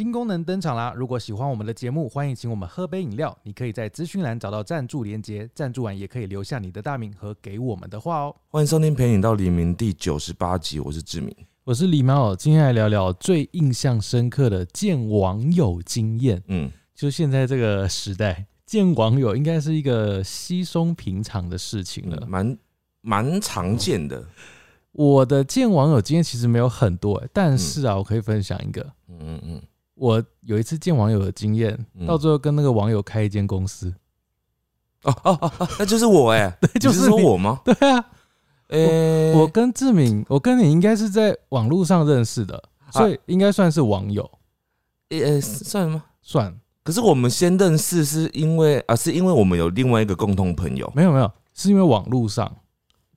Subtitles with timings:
[0.00, 0.94] 新功能登场啦！
[0.96, 3.36] 如果喜欢我们的节目，欢迎请我们喝杯饮料。
[3.42, 8.34] 你可以在资讯栏找到赞助连接，赞助完也可以留下你的大名和给我们的话哦。
[8.48, 11.30] 欢迎收听《陪你到黎明》第九十八集，我是志明。
[11.64, 16.42] 我是李猫，今天来聊聊最印象深刻的见网友经验。
[16.46, 22.26] 嗯，就现在这个时代，见网友应该是一个稀松平常的事情了。
[22.26, 22.56] 蛮
[23.02, 24.24] 蛮常见的。
[24.92, 28.80] 我的见网友经验其实没有很多、欸，但是啊，我可以分享一个。
[29.06, 29.62] 嗯嗯嗯，
[30.00, 32.06] 我有一次见网友的经验，嗯。
[32.06, 33.94] 到最后跟那个网友开一间公司。
[35.02, 37.60] 哦哦哦哦，那就是我哎、 对，就你是我吗？
[37.64, 38.04] 对啊，
[38.68, 42.92] 呃、我跟志敏，我跟你应该是在网络上认识的，啊。
[42.92, 44.28] 所以应该算是网友，
[45.10, 46.04] 呃、算了吗？
[46.22, 46.58] 算。
[46.82, 52.50] 可是我们先认识是因为啊，是因为我们有另外一个共同朋友，没有没有，是因为网络上，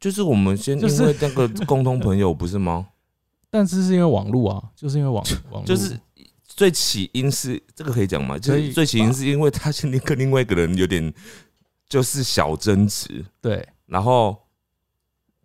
[0.01, 2.87] 就是我们先就是因为那个共同朋友不是吗？
[3.49, 5.99] 但是是因为网络啊，就是因为网网络，就是
[6.55, 8.37] 最起因是这个可以讲吗？
[8.37, 11.13] 就是最起因是因为他先跟另外一个人有点
[11.89, 14.37] 就是小争执，对，然后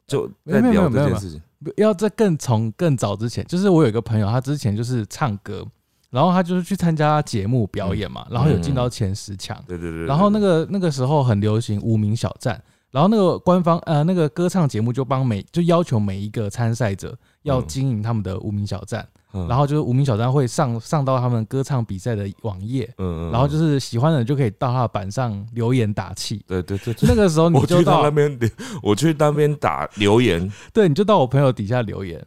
[0.06, 1.42] 就在聊没有没有没有这件事情。
[1.76, 5.66] 要在更从更早之前，就是我有一个朋友，他之前就是唱歌，
[6.10, 10.06] 然后他就是去参加节目表演嘛，然后有进到前十强，对对对对。
[10.06, 12.62] 然后那个那个时候很流行无名小站，
[12.92, 17.66] 然后那个官方呃那个歌唱节目就帮每就要求每一个参赛者要嗯。
[17.66, 26.42] 经营他们的无名小站，嗯然后就是无名小站会上上到他们歌唱比赛的网页，嗯然后就是喜欢的人就可以到他的板上留言打气。
[26.46, 28.48] 对对对对，那个时候你我就到那边留，
[28.82, 32.24] 我去那边打留言， 对，你就到我朋友底下留言，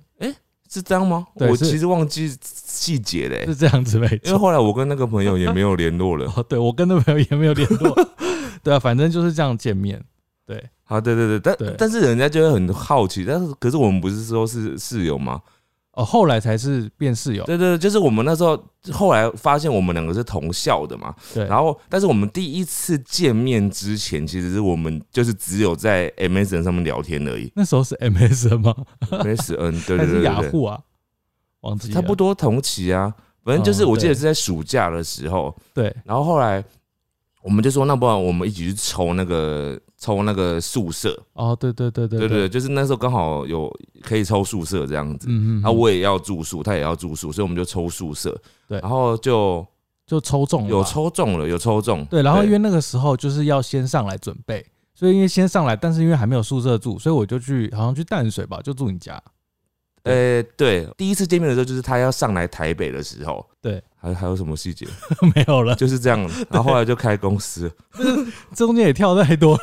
[0.69, 1.25] 是这样吗？
[1.35, 4.39] 我其实忘记细节嘞、是这样子没因为错。
[4.39, 6.31] 后来我跟那个朋友也没有联络了。
[6.38, 7.94] 哦，对我跟那朋友也没有联络，
[8.63, 10.02] 对啊，反正就是这样见面。
[10.45, 15.41] 对，啊，对对对，但对但是人家就会很好奇，但是可是我们不是说是室友吗？
[15.94, 17.44] 哦，后来才是变室友。
[17.44, 18.57] 对对，对就是我们那时候
[18.94, 28.75] 后来发现我们两个是同校的嘛，对，然后但是我们第一次见面之前，其实是我们就是只有在 MSN 上面聊天而已那时候是 MSN 吗
[29.09, 30.80] ？，MSN 对还是对对对对，雅虎啊？
[31.62, 31.94] 忘记了。
[31.94, 33.13] 差不多同期啊，
[33.44, 36.63] 反正就是我记得是在暑假的时候，对，然后后来
[37.44, 43.72] 我们就说那不然我们一起去抽那个抽那个宿舍，哦，对对对对对对对，就是那时候刚好有
[44.02, 45.28] 可以抽宿舍这样子。
[45.29, 48.40] 嗯嗯，啊，我也要住宿，他也要住宿，所以我们就抽宿舍。
[48.68, 49.66] 对然后就
[50.06, 50.84] 就抽中了，有。
[50.84, 52.06] 抽中了，有抽中。
[52.06, 59.22] 对，然后因为那个时候就是要先上来准备，所以因为先上来，但是因为还没有宿舍住，所以我就去好像去淡水吧，就住你家。
[60.03, 63.45] 呃，对，第一次见面的时候，就是他要上来台北的时候。
[63.62, 64.88] 对，还还有什么细节？
[65.35, 66.19] 没有了，就是这样。
[66.50, 67.72] 然后后来就开公司。
[68.56, 69.59] 中间也跳太多。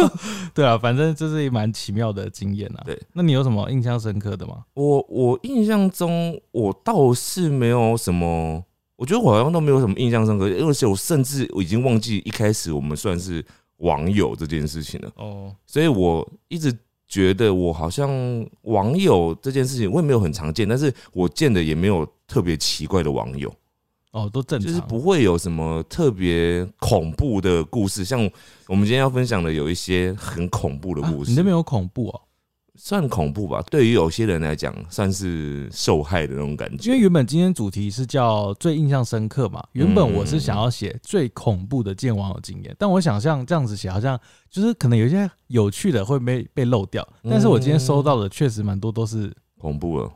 [0.52, 2.82] 对啊，反正这是一蛮奇妙的经验啊。
[2.84, 4.64] 对，那你有什么印象深刻的吗？
[4.74, 8.62] 我我印象中，我倒是没有什么，
[8.96, 13.42] 我觉得我好像都没有什么印象深刻，而且我甚至我已经忘记一开始我们算是
[13.78, 15.10] 网友这件事情了。
[15.16, 16.76] 哦，所以我一直
[17.08, 18.10] 觉得我好像
[18.62, 23.52] 网友这件事情我也没有很常见，但是我见的也没有特别奇怪的网友，
[24.12, 24.68] 哦，都正常。
[24.68, 28.20] 就是不会有什么特别恐怖的故事，像
[28.66, 32.20] 我们今天要分享的有一些很恐怖的啊故事，你那边有恐怖哦？
[32.80, 33.60] 算恐怖吧？
[33.68, 36.88] 对于有些人来讲，算是受害的那种感觉。
[36.88, 44.18] 因为原本今天主题是叫最印象深刻嘛，原本我是想嗯要写最恐怖的见网友经验，但我想像这样子写好像
[44.48, 50.10] 就是可能有一些有趣的会被被漏掉，但是我今天收到的确实蛮多都是恐怖了，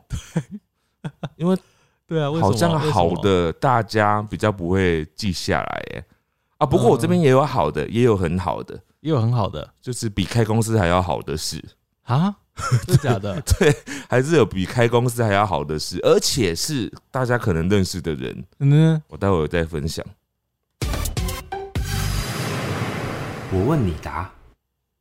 [1.35, 1.57] 因为
[2.07, 6.05] 对啊，好像好的大家比较不会记下来，耶。
[6.59, 8.79] 啊，不过我这边也有好的，也有很好的。
[9.01, 11.61] 也有很好的就是比开公司还要好的事，
[12.03, 12.33] 啊，
[12.85, 13.41] 真的假的？
[13.59, 13.75] 对，
[14.09, 20.05] 还是有比开公司还要好的事，而且是大家可能认识的人，嗯，我待会儿再分享。
[23.51, 24.31] 我问你答。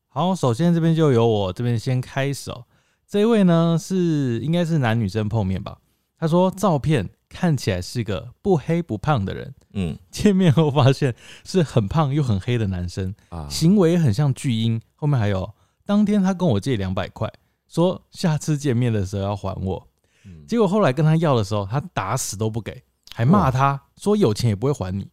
[0.08, 2.64] 好，首先这边就由我这边先开始哦。
[3.08, 5.78] 这一位呢是应该是男女生碰面吧？
[6.18, 11.14] 他说照片看起来是个不黑不胖的人，嗯见面后发现
[11.44, 14.80] 是很胖又很黑的男生，啊，行为很像巨婴。
[14.94, 17.30] 后面还有，当天他跟我借两百块，
[17.72, 19.88] 说下次见面的时候要还我。
[20.26, 22.82] 嗯结果后来跟他要的时候，他打死都不给，
[23.14, 25.08] 还骂他说有钱也不会还你。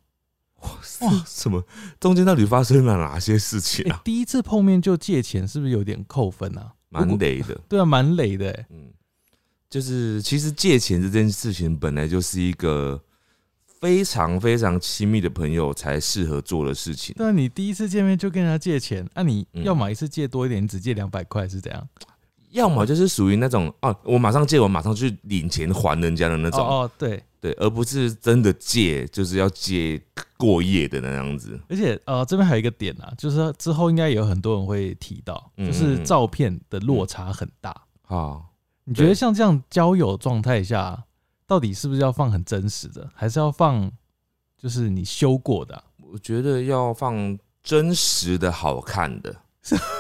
[0.62, 0.70] 哇，
[1.26, 1.64] 什么？
[2.02, 4.02] 中间到底发生了哪些事情哎、啊？
[4.04, 6.74] 第一次碰面就借钱，是不是有点扣分啊？
[6.90, 8.66] 蛮累的， 对啊，蛮累的、欸。
[8.72, 8.92] 嗯，
[9.70, 13.02] 就是其实借钱这件事情本来就是一个
[13.66, 17.16] 非常非常亲密的朋友才适合做的事情。
[17.16, 21.88] 对啊，你第一次见面就跟人家借钱，那、你嗯要么一次借多一点，你只借两百块是怎样？
[22.52, 30.02] 要么就是属于那种哦，我马上借我马上去领钱还人家的那种，哦哦，对，对，而不是真的借，就是要借
[30.38, 31.60] 过夜的那样子。
[31.70, 37.70] 而且呃，这边还有一个点啊，就是之后应该有很多人会提到，嗯就是照片的落差很大。
[38.08, 38.42] 啊，
[38.86, 41.06] 你觉得像这样交友状态下，
[41.46, 43.92] 到底是不是要放很真实的，还是要放
[44.58, 45.76] 就是你修过的？
[45.76, 49.36] 啊、我觉得要放真实的好看的，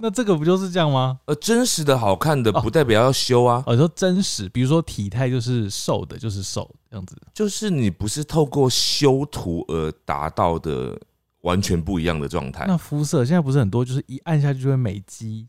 [0.00, 1.18] 那这个不就是这样吗？
[1.24, 7.16] 呃，真实的好看的哦不代表要修啊，哦，你说真实，比如说体态就是瘦的，就是瘦这样子。
[7.34, 10.96] 就是你不是透过修图而达到的
[11.40, 12.64] 完全不一样的状态。
[12.68, 15.48] 那肤色现在不是很多，就是一按下去就会美肌，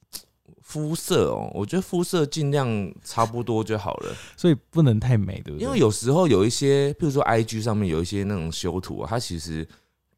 [0.64, 2.68] 肤色哦，我觉得肤色尽量
[3.04, 5.64] 差不多就好了，所以不能太美，对不对？
[5.64, 9.68] 因为有时候有一些，譬如说 IG 上面有一些那种修图啊，它其实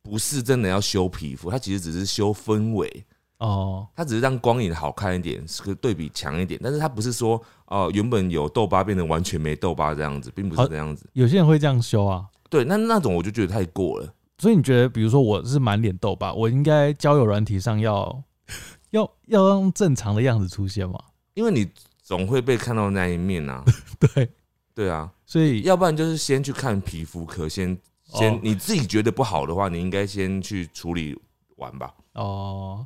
[0.02, 3.06] 不是真的要修皮肤，它其实只是修氛围。
[3.42, 11.10] 哦，它只是让光影好看一点，是个对比强一点，但是它不是说哦、原本有痘疤变得完全没痘疤这样子，并不是这样子。
[11.14, 12.26] 有些人会这样修啊。
[12.50, 14.14] 对，那那种我就觉得太过了。
[14.38, 18.24] 所以你觉得，比如说我是满脸痘疤，我应该交友软体上要
[18.92, 21.00] 要要让正常的样子出现吗？
[21.34, 21.68] 因为你
[22.04, 23.64] 总会被看到那一面啊。
[24.14, 24.30] 对，
[24.76, 31.18] 对啊，所以要不然就是先去看皮肤科，先先、哦你自己觉得不好的话，你应该先去处理
[31.56, 32.86] 完吧，哦，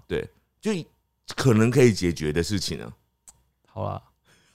[0.73, 2.91] 就可能可以解决的事情啊。
[3.67, 4.01] 好啦，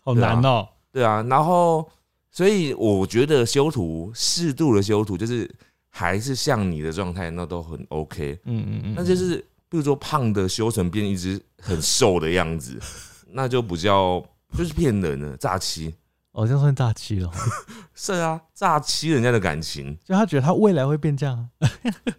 [0.00, 1.88] 好难哦、对啊，然后
[2.32, 5.48] 所以我觉得修图适度的修图，就是
[5.88, 8.38] 还是像你的状态，那都很 OK。
[8.44, 9.36] 嗯嗯嗯，那就是
[9.68, 12.76] 比如说胖的修成变一只很瘦的样子，
[13.30, 14.20] 那就比较
[14.56, 15.94] 就是骗人的诈欺。
[16.32, 17.32] 哦，这样算诈欺了哦，
[17.94, 21.70] 是啊，诈欺人家的感情就他觉得他未来会变这样啊。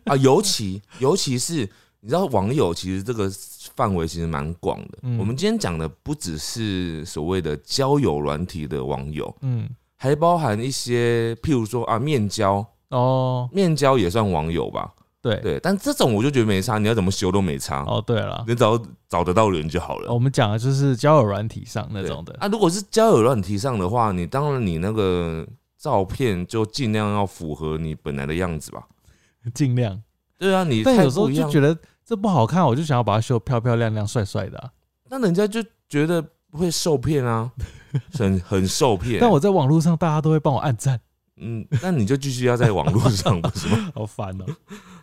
[0.05, 1.67] 啊，尤其尤其是
[2.01, 3.29] 你知道网友其实这个
[3.75, 4.99] 范围其实蛮广的。
[5.03, 14.91] 嗯我们今天讲的不只是所谓的交友软体的网友，嗯，还包含一些譬如说啊面交，哦，面交也算网友吧？
[15.21, 20.11] 对，对，但这种我就觉得没差，你要怎么修都没差，哦，对了，你只要找得到人就好了。
[20.11, 25.47] 我们讲的就是交友软体上那对种的，啊，如果是交友软体上的话，你当然你那个
[25.77, 28.83] 照片就尽量要符合你本来的样子吧。
[29.53, 30.01] 尽量。
[30.39, 31.77] 对啊，你太但有时候就觉得
[32.11, 34.69] 这不好看，我就想要把它修得漂漂亮亮、帅帅的啊、
[35.09, 36.21] 那人家就觉得
[36.51, 37.49] 会受骗啊，
[38.11, 39.17] 很很受骗。
[39.21, 40.99] 但我在网络上，大家都会帮我按赞，
[41.37, 43.89] 嗯，那你就继续要在网络上，不是吗？
[43.95, 44.45] 好烦哦、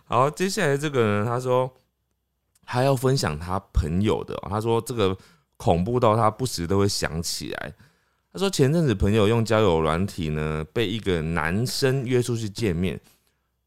[0.05, 1.73] 好，接下来这个呢，他说
[2.63, 5.17] 他要分享他朋友的哦、他说这个
[5.57, 7.73] 恐怖到他不时都会想起来。
[8.31, 13.01] 他说前阵子朋友用交友软体呢，被一个男生约出去见面，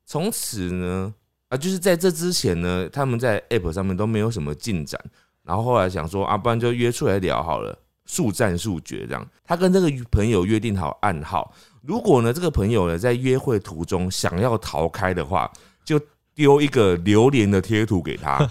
[0.07, 1.13] 从此呢，
[1.53, 4.99] 啊，就是在这之前呢，他们在 App 上面都没有什么进展，
[5.45, 9.29] 然后后来想说啊，不然就约出来聊好了，速战速决这样。
[9.45, 15.53] 他跟这个朋友约定好暗号，如果呢这个朋友呢在约会途中想要逃开的话，
[15.85, 16.01] 就
[16.35, 18.49] 丢一个榴莲的贴图给他，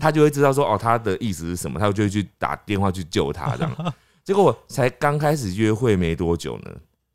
[0.00, 3.94] 他就会知道说哦他的意思是什么，他就会去打电话去救他这样。
[4.24, 6.72] 结果才刚开始约会没多久呢，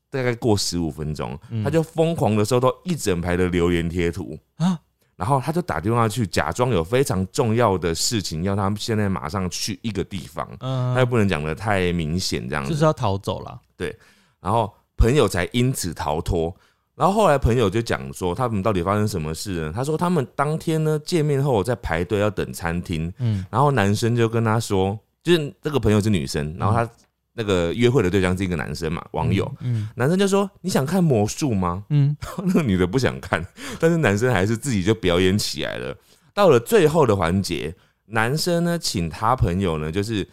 [0.09, 4.79] 大概过十五分钟，嗯他就疯狂的收到一整排的榴莲贴图啊
[5.15, 13.59] 然后他就打电话去，假装有非常重要的事情要他们现在马上去一个地方，嗯，他又不能讲的太明显这样子，就是要逃走了。
[13.77, 13.97] 对。
[14.41, 16.53] 然后朋友才因此逃脱。
[16.95, 19.73] 然后后来朋友就讲说，他们到底发生什么事呢？
[19.75, 26.89] 他说他们当天呢见面后在排队要等餐厅，嗯然后男生就跟他说，就是这个朋友是女生，然后他
[27.37, 29.49] 那个约会的对象是一个男生嘛，网友。
[29.59, 32.15] 嗯男生就说：“你想看魔术吗嗯，？”
[32.45, 33.45] 那个女的不想看，
[33.79, 35.95] 但是男生还是自己就表演起来了。
[36.33, 37.75] 到了最后的环节，
[38.05, 40.27] 男生呢请他朋友呢就是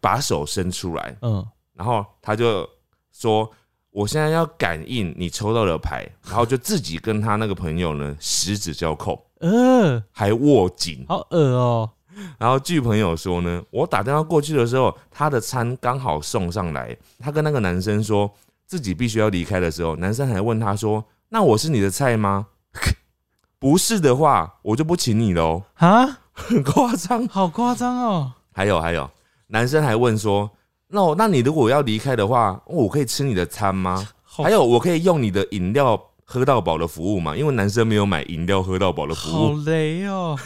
[0.00, 2.68] 把手伸出来，嗯然后他就
[3.12, 3.48] 说
[3.92, 6.08] ：“我现在要感应你抽到的牌。
[6.26, 11.04] ”然后就自己跟他那个朋友呢十指交扣，呃，还握紧。
[11.08, 11.90] 好恶哦、
[12.38, 16.96] 然后据朋友说呢，我打电话过去的时候，他的餐刚好送上来。
[17.18, 18.30] 他跟那个男生说
[18.66, 22.46] 自己必须要离开的时候，男生还问他说：“那我是你的菜吗？”
[23.58, 25.62] 不是的话，我就不请你喽。
[25.74, 27.26] 啊， 很夸张。
[27.28, 28.32] 好夸张哦。
[28.52, 29.10] 还有还有，
[29.48, 30.50] 男生还问说
[30.88, 34.06] ：“那我那你如果要离开的话，我可以吃你的餐吗？
[34.22, 37.34] 还有，我可以用你的饮料喝到饱的服务吗？
[37.36, 39.62] 因为男生没有买饮料喝到饱的服务好。
[39.64, 40.38] 雷哦、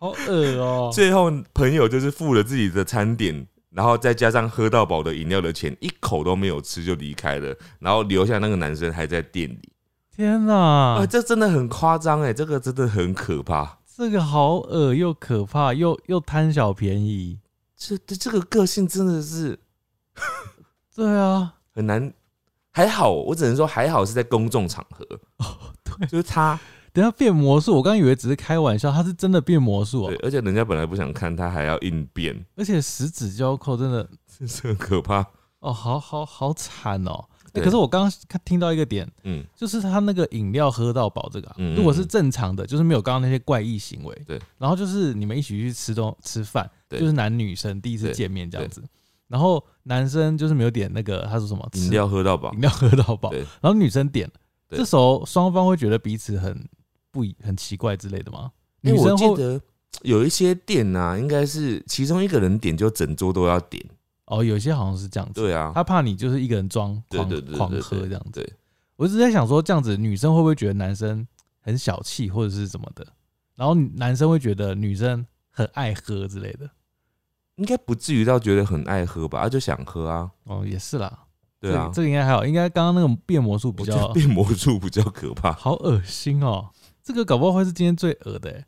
[0.00, 9.72] 好恶哦、最后朋友就是付了自己的餐点，然后再加上喝到饱的饮料的钱，一口都没有吃就离开了，然后留下那个男生还在店里。
[10.16, 13.78] 天哪、啊，这真的很夸张哎，这个真的很可怕。
[13.94, 17.38] 这个好恶又可怕，又又贪小便宜。
[17.76, 19.58] 这这这个个性真的是
[20.96, 22.10] 对啊，很难
[22.70, 25.04] 还好，我只能说还好是在公众场合，
[25.84, 26.58] 对，就是他，
[26.92, 35.24] 等下变魔术，我刚以为只是开玩笑，他是真的变魔术对哦，，而且人家本来不想看，他还要硬变，而且十指交扣，真的 真是很可怕。
[35.60, 37.12] 哦，好好好惨哦。
[37.12, 37.64] 欸对。
[37.64, 46.98] 可是我刚刚看听到一个点，嗯，就是他那个饮料喝到饱这个、啊，嗯嗯如果是正常的，就是没有刚刚那些怪异行为，对，然后就是你们一起去吃东吃饭，对。
[47.00, 48.82] 就是男女生第一次见面这样子，
[49.28, 51.68] 然后男生就是没有点那个他说什么？
[51.74, 53.40] 饮料喝到饱饮，料喝到饱，对。
[53.60, 54.34] 然后女生点了，
[54.68, 56.56] 对这时候双方会觉得彼此很
[57.10, 58.50] 不很奇怪之类的吗？
[58.82, 59.60] 因为我女生记得
[60.02, 63.84] 有一些店呐、应该是其中一个人点就整桌都要点。
[64.26, 68.40] 哦，有些好像是这样子，对啊，他怕你就是一个人装狂狂喝这样子。
[68.40, 68.52] 对，
[68.96, 71.26] 我一直在想说，这样子女生会不会觉得男生
[71.60, 73.04] 很小气或者是怎么的？
[73.56, 76.70] 然后男生会觉得女生很爱喝之类的。
[77.56, 80.30] 应该不至于到觉得很爱喝吧，他就想喝啊。
[80.44, 81.24] 哦，也是啦。
[81.58, 86.70] 对啊这个，应该还好，应该刚刚那个变魔术比较变魔术比较可怕，好恶心哦。
[87.02, 88.64] 这个搞不好会是今天最恶的欸。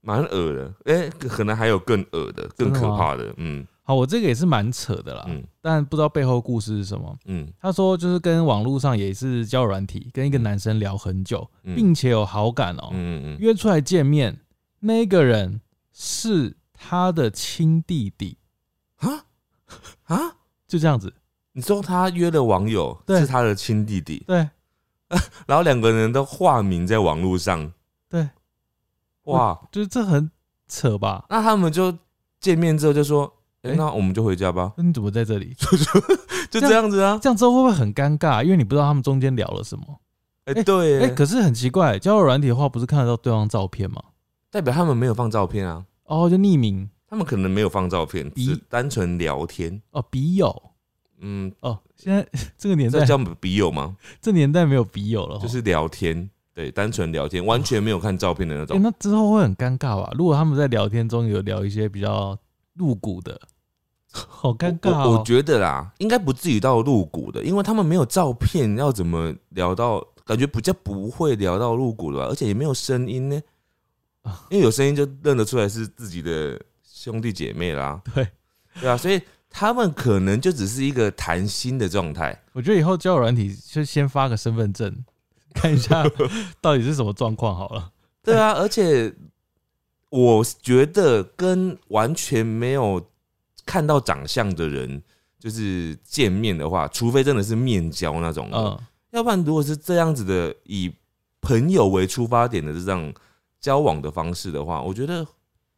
[0.00, 0.74] 蛮恶的。
[0.84, 3.32] 哎、可能还有更恶的、更可怕的。
[3.36, 7.16] 嗯好，我这个也是蛮扯的啦，嗯但不知道背后故事是什么。
[7.24, 14.38] 嗯他说就是跟网络上也是交友软体，跟一个男生聊很久，嗯并且有好感哦，嗯嗯约出来见面，
[14.80, 15.60] 那个人
[15.92, 18.38] 是他的亲弟弟，
[18.98, 19.26] 啊
[20.04, 20.36] 啊！
[20.68, 21.12] 就这样子。
[21.52, 24.48] 你说他约的网友对是他的亲弟弟，对
[25.46, 27.72] 然后两个人都化名在网络上，
[28.08, 28.28] 对，
[29.24, 29.60] 哇！
[29.70, 30.30] 就是这很
[30.68, 31.26] 扯吧？
[31.28, 31.96] 那他们就
[32.40, 34.72] 见面之后就说：“哎、哎那我们就回家吧。
[34.76, 35.54] 那你怎么在这里？”
[36.50, 37.18] 就这样子啊。
[37.22, 38.42] 这样之后会不会很尴尬？
[38.42, 39.84] 因为你不知道他们中间聊了什么。
[40.46, 44.02] 哎、哎对耶，哎、可是很奇怪，交友软体的话，不是看得到对方照片吗？
[44.50, 49.80] 代表他们没有放照片啊，哦，就匿名他们可能没有放照片，比只单纯聊天。
[49.92, 50.62] 哦，笔友
[51.20, 51.78] 嗯，哦。
[52.02, 52.26] 现在
[52.58, 53.96] 这个年代，这叫笔友吗？
[54.20, 58.82] 这年代没有笔友了，就是聊天，对，单纯聊天，完全没有看照片的那哎、种。
[58.82, 60.12] 那之后会很尴尬吧？
[60.18, 62.36] 如果他们在聊天中有聊一些比较
[62.74, 63.40] 露骨的，
[64.12, 65.10] 好尴尬哦。
[65.10, 70.04] 我我觉得啦，应该不至于到露骨的，因为他们没有照片，要怎么聊到？
[70.24, 73.42] 感觉比较不会聊到露骨的吧，而且也没有声音呢
[74.22, 74.46] 啊。
[74.50, 78.28] 因为有声音就认得出来是自己的兄弟姐妹啦，对，
[78.80, 79.20] 对啊，所以
[79.52, 82.42] 他们可能就只是一个谈心的状态。
[82.52, 85.04] 我觉得以后交友软体就先发个身份证，
[85.54, 86.02] 看一下
[86.60, 87.92] 到底是什么状况好了。
[88.22, 89.14] 对啊，而且
[90.08, 93.10] 我觉得跟完全没有
[93.66, 95.02] 看到长相的人
[95.38, 98.78] 就是见面的话，除非真的是面交那种，嗯，
[99.10, 100.92] 要不然如果是这样子的以
[101.40, 103.12] 朋友为出发点的这样
[103.60, 105.26] 交往的方式的话，我觉得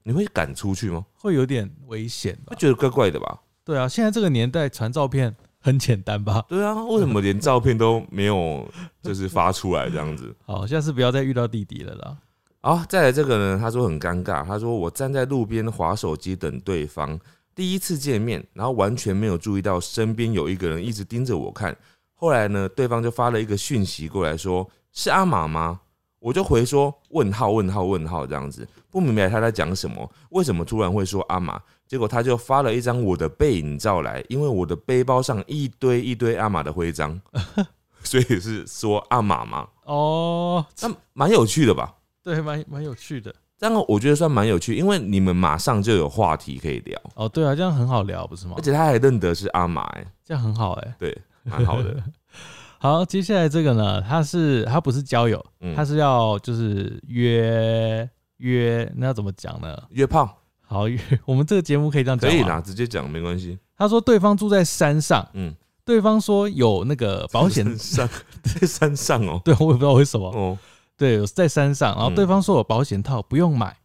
[0.03, 1.07] 你会敢出去吗？
[1.15, 2.57] 会有点危险吧会？
[2.57, 3.41] 觉得怪怪的吧？
[3.65, 6.45] 对啊，现在这个年代传照片很简单吧？
[6.49, 8.69] 对啊，为什么连照片都没有
[9.03, 10.35] 就是发出来这样子？
[10.45, 12.19] 好，下次不要再遇到弟弟了啦。
[12.61, 17.19] 好，再来这个呢，他说很尴尬，他说我站在路边划手机等对方，
[17.55, 21.75] 第一次见面，然后完全没有注意到身边有一个人一直盯着我看。
[22.15, 25.81] 后来呢，对方就发了一个讯息过来说：“是阿玛吗？”
[26.21, 31.61] 我就回说：“问号问号问号这样子，不明白他在讲什么，为什么突然会说阿玛？”
[31.95, 37.21] 结果他就发了一张我的背影照来，因为我的背包上一堆一堆阿玛的徽章，
[38.03, 41.95] 所以是说阿玛嘛，哦，那蛮有趣的吧？
[42.21, 43.33] 对，蛮蛮有趣的。
[43.57, 48.61] 这样我觉得算蛮有趣，因为你们马上就有话题可以聊，哦，对啊，这样很好聊，不是吗而？
[48.61, 51.95] 且他还认得是阿玛、欸，这样很好哎、对，蛮好的。
[52.81, 59.81] 好，接下来这个呢，他是他不是交友，嗯他是要就是约约，那要怎么讲呢？
[59.91, 60.37] 约炮
[60.75, 63.57] 好，约 我们这个节目可以这样讲可以啦，直接讲没关系。
[63.77, 65.55] 他说对方住在山上，嗯，
[65.85, 68.09] 对方说有那个保险，山上？
[68.43, 70.59] 在山上哦、对我也不知道为什么，哦，
[70.97, 73.77] 对，有在山上，然后嗯对方说有保险套不用买，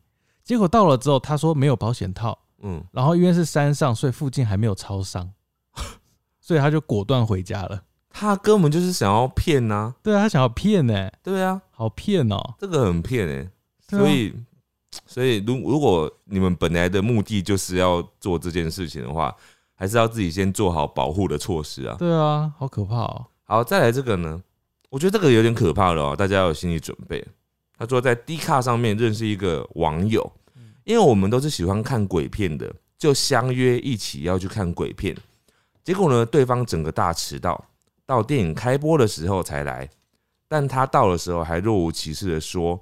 [0.44, 5.30] 结果到了之后他说没有保险套，嗯，然后因为是山上，所以附近还没有超商，
[6.42, 7.84] 所以他就果断回家了。
[8.12, 13.48] 他根本就是想要骗呐、对啊，他想要骗呢、对啊，好骗哦、这个很骗哎、
[13.88, 14.02] 对啊。
[14.02, 14.34] 所以，
[15.06, 19.36] 所以如如果你们本来的目的就是要做这件事情的话，
[19.76, 21.96] 还是要自己先做好保护的措施啊。
[21.98, 24.42] 对啊，好可怕哦、好，再来这个呢，
[24.90, 27.26] 我觉得这个有点可怕了哦，大家要有心理准备。
[27.78, 30.32] 他说在 D 卡上面认识一个网友，
[30.84, 35.16] 因为我们都是喜欢看鬼片的，就相约一起要去看鬼片。
[35.84, 37.64] 结果呢，对方整个大迟到，
[38.06, 39.90] 到电影开播的时候才来，
[40.50, 42.80] 但他到的时候还若无其事的说：“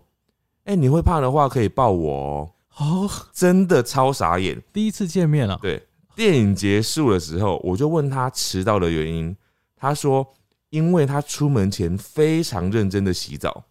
[0.67, 2.51] 哎、你会怕的话可以抱我哦。
[2.67, 4.61] 好，”真的超傻眼。
[4.73, 5.81] 第一次见面啊，对，
[6.13, 9.35] 电影结束的时候，我就问他迟到的原因，
[9.75, 10.27] 他说
[10.69, 13.63] 因为他出门前非常认真的洗澡。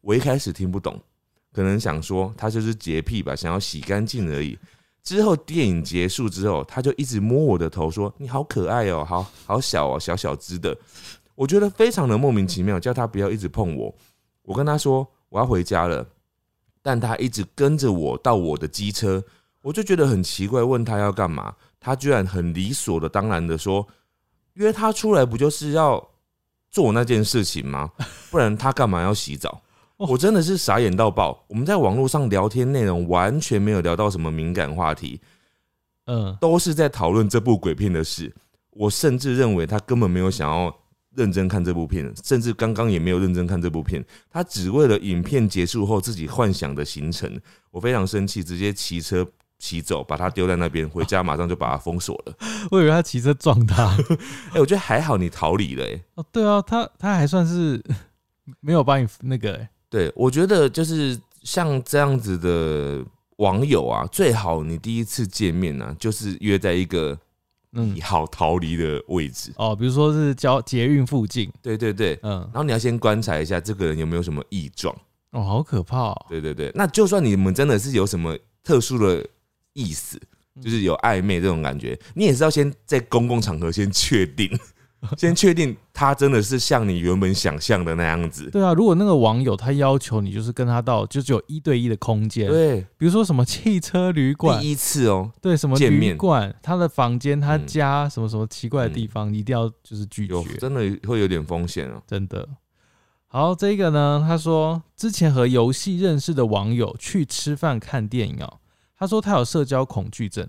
[0.00, 1.00] 我一开始听不懂，
[1.52, 4.58] 可能想说他就是洁癖吧，想要洗干净而已。
[5.02, 10.76] 之后电影结束之后，他就一直摸我的头，说：“你好可爱哦，好好小哦，小小只的。”
[11.36, 13.94] 我觉得非常的莫名其妙，叫他不要一直碰我。
[14.42, 16.06] 我跟他说我要回家了，
[16.82, 19.22] 但他一直跟着我到我的机车，
[19.62, 23.86] 我就觉得很奇怪，问他要干嘛，他居然很理所的当然的说
[24.54, 26.08] ：“约他出来不就是要
[26.70, 27.90] 做那件事情吗？
[28.30, 29.60] 不然他干嘛要洗澡？”
[29.98, 31.44] 我真的是傻眼到爆。
[31.46, 35.20] 我们在网络上聊天内容完全没有聊到什么敏感话题，
[36.06, 38.34] 嗯，都是在讨论这部鬼片的事。
[38.70, 40.74] 我甚至认为他根本没有想要
[41.20, 44.02] 认真看这部片，甚至刚刚也没有认真看这部片。
[44.30, 47.38] 他只为了影片结束后自己幻想的行程。
[47.70, 49.26] 我非常生气，直接骑车
[49.58, 52.34] 骑走，把他丢在那边，回家马上就把他封锁了。
[52.72, 53.94] 我以为他骑车撞他。
[54.54, 56.00] 哎、我觉得还好你逃离了、哎。
[56.14, 57.82] 哦，对啊，他他还算是
[58.60, 63.04] 没有把你那个、欸，对，我觉得就是像这样子的
[63.36, 67.18] 网友啊，最好你第一次见面呢、啊，就是约在一个
[67.72, 67.94] 嗯。
[67.94, 69.52] 你，好逃离的位置。
[69.56, 74.94] 哦，比如说是交捷运附近，对对对，嗯，然后你要先观察一下这个人有没有什么异状。
[75.32, 79.24] 哦，好可怕哦，对对对，那就算你们真的是有什么特殊的
[79.72, 80.20] 意思，
[80.60, 84.50] 就是有暧昧这种感觉，你也是要先在公共场合先确定，
[85.16, 88.50] 先确定他真的是像你原本想象的那样子。
[88.50, 96.16] 对啊，如果那个网友他要求你就是跟他到就只有一对一的空间，对，比如说什么汽车旅馆，第一次哦，对，什么旅见面。
[96.16, 102.02] 馆，他的房间，他嗯家什么什么奇怪的地方，你一定要就是拒绝，真的会有点风险哦。
[102.06, 102.46] 真的。
[103.26, 108.58] 好，这个呢，他说之前和游戏认识的网友去吃饭看电影哦，
[108.98, 110.46] 他说他有社交恐惧症，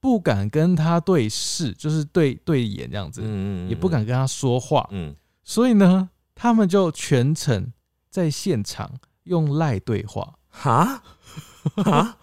[0.00, 7.72] 不敢跟他对视，就是对对眼这样子，嗯也不敢跟他说话，嗯，所以呢，他们就全程
[8.10, 8.90] 在现场
[9.24, 10.34] 用赖对话。
[10.48, 11.02] 哈？
[11.84, 12.16] 哈，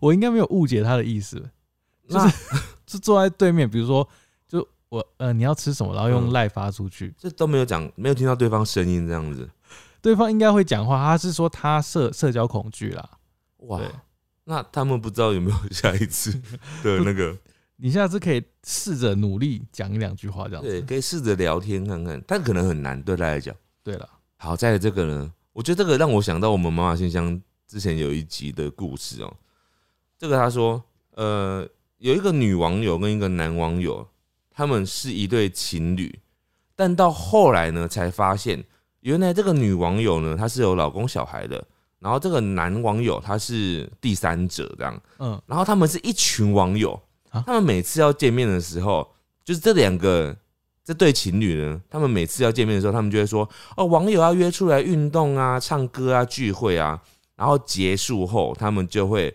[0.00, 1.50] 我应该没有误解他的意思，
[2.08, 2.18] 就
[2.86, 4.06] 是 坐在对面，比如说，
[4.48, 6.32] 就我呃你要吃什么，然后用嗯。
[6.32, 9.48] 赖发出去，这都没有讲，没有听到对方声音这样子，
[10.00, 13.10] 对方应该会讲话，他是说他社社交恐惧啦。
[13.58, 13.88] 哇对，
[14.44, 16.32] 那他们不知道有没有下一次
[16.82, 17.36] 的那个，
[17.76, 23.54] 你下次可以试着努力讲一两句话这样对，可以试着聊天看看，但可能很难对他来讲。
[23.82, 29.36] 对了，好在这个呢，我觉得这个让我想到我们妈妈信箱之前有一集的故事哦、
[30.18, 31.66] 这个他说，呃，
[31.98, 34.06] 有一个女网友跟一个男网友，
[34.50, 36.18] 他们是一对情侣，
[36.76, 38.64] 但到后来呢，才发现
[39.00, 41.64] 原来这个女网友呢，她是有老公小孩的，
[42.02, 49.08] 然后这个男网友他是第三者这样，嗯，然后他们是一群网友啊，他们每次要见面的时候，
[49.44, 50.36] 就是这两个
[50.84, 57.00] 这对情侣呢，他们每次要见面的时候，他们就会说：“哦，网友要约出来运动啊、唱歌啊、聚会啊。”
[57.34, 59.34] 然后结束后，他们就会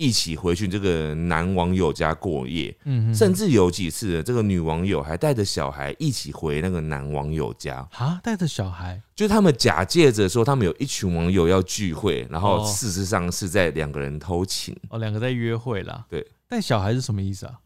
[0.00, 16.06] 一起回去这个男网友家过夜，嗯，甚至有几次呢这个女网友还带着小孩一起回那个男网友家，啊带着小孩，就是他们假借着说他们有一群网友要聚会，然后哦事实上是在两个人偷情，哦，两个在约会啦。
[16.08, 17.58] 对，带小孩是什么意思啊？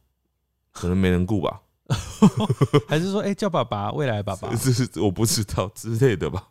[0.73, 1.61] 可能没人顾吧。
[2.89, 4.49] 还是说，哎、叫爸爸，未来爸爸？
[4.57, 6.49] 这是我不知道之类的吧。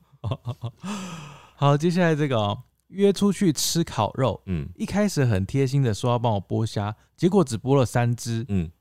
[1.58, 2.58] 好，接下来这个、哦、
[2.94, 8.46] 约出去吃烤肉，嗯一开始很贴心的说要帮我剥虾，结果只剥了三只。
[8.48, 8.72] 嗯，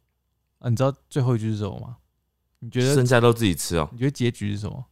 [0.58, 1.96] 啊，你知道最后一句是什么吗？
[2.60, 4.84] 你觉得剩下都自己吃哦，你觉得结局是什么？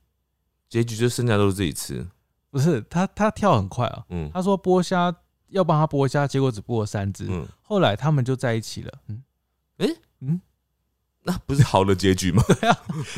[0.68, 2.06] 结局就剩下都是自己吃。
[2.50, 4.04] 不是他，他跳很快啊。
[4.08, 5.14] 嗯他说剥虾
[5.48, 7.26] 要帮他剥虾，结果只剥了三只。
[7.28, 8.92] 嗯，后来他们就在一起了。
[9.78, 10.40] 嗯，
[11.22, 12.42] 那不是好的结局吗？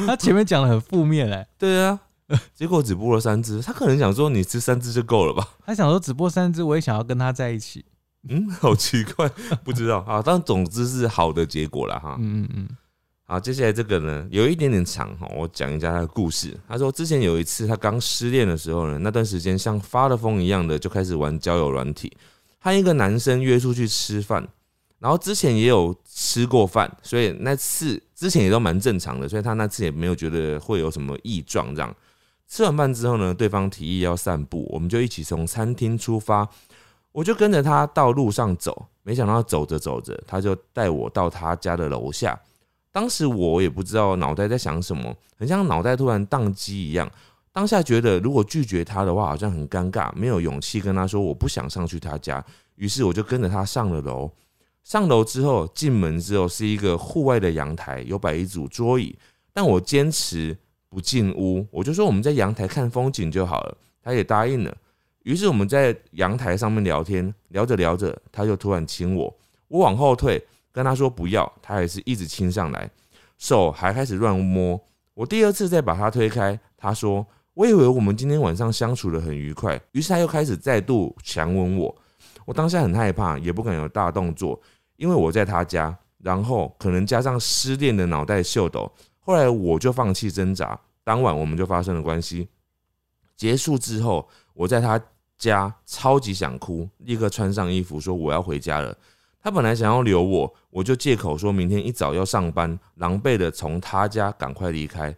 [0.07, 1.99] 他前面讲的很负面哎、对啊，
[2.55, 5.47] 结果只播了三只，他可能想说你吃三只就够了吧？
[5.67, 7.85] 他想说只播三只，我也想要跟他在一起。
[8.29, 9.29] 嗯，好奇怪，
[9.65, 10.23] 不知道 啊。
[10.25, 12.17] 但总之是好的结果了哈。
[12.21, 12.69] 嗯嗯嗯，
[13.25, 16.57] 好，接下来这个呢，有一点点长哈，我讲一下他的故事。
[16.69, 22.13] 他说之前有一次他刚失恋的时候呢，那段时间像发了疯一样的就开始玩交友软体，
[22.61, 24.49] 和一个男生约出去吃饭，
[25.01, 31.75] 然后之前也有吃过饭，所以那次之前也都蛮正常的，所以他那次也没有觉得会有什么异状。
[31.75, 31.93] 这样
[32.53, 36.47] 吃完饭之后呢，对方提议要散步，我们就一起从餐厅出发，
[37.11, 42.39] 我就跟着他到路上走，没想到走着走着，他就带我到他家的楼下。
[42.91, 47.11] 当时我也不知道脑袋在想什么，很像脑袋突然宕机一样。
[47.53, 52.45] 当下觉得如果拒绝他的话，好像很尴尬，没有勇气跟他说我不想上去他家。
[52.75, 54.31] 于是我就跟着他上了楼。
[54.85, 59.17] 上楼之后，进门之后是一个户外的阳台，有摆一组桌椅，
[59.55, 60.55] 但我坚持
[60.93, 64.77] 不进屋，我就说我们在阳台看风景就好了，他也答应了。
[65.23, 69.35] 于是我们在阳台上面聊天，聊着聊着，他就突然亲我，
[69.69, 72.91] 我往后退，跟他说不要，他还是一直亲上来，
[73.39, 74.79] 手还开始乱摸。
[75.15, 81.97] 我第二次再把他推开，他说我以为我们今天晚上相处的很愉快，于是他又开始再度强吻我。
[82.45, 84.61] 我当下很害怕，也不敢有大动作，
[84.97, 88.93] 因为我在他家，然后可能加上失恋的脑袋秀抖。
[89.25, 92.49] 后来我就放弃挣扎，当晚我们就发生了关系。
[93.37, 95.01] 结束之后，我在他
[95.39, 98.97] 家超级想哭，立刻穿上衣服说我要回家了。
[99.41, 105.15] 他本来想要留我，我就借口说明天一早要上班，狼狈的从他家赶快离开。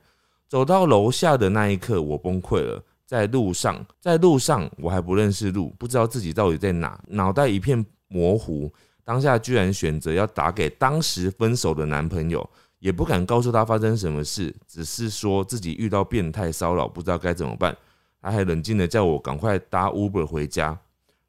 [0.48, 2.82] 走到楼下的那一刻，我崩溃了。
[3.06, 8.72] 在路上，在路上我还不认识路，不知道自己到底在哪，脑袋一片模糊。
[9.04, 12.48] 当下居然选择要打给当时分手的男朋友。
[12.84, 17.74] 也不敢告诉他发生什么事，只是说自己遇到变态骚扰，不知道该怎么办。
[18.20, 20.78] 他还冷静的叫我赶快搭 Uber 回家。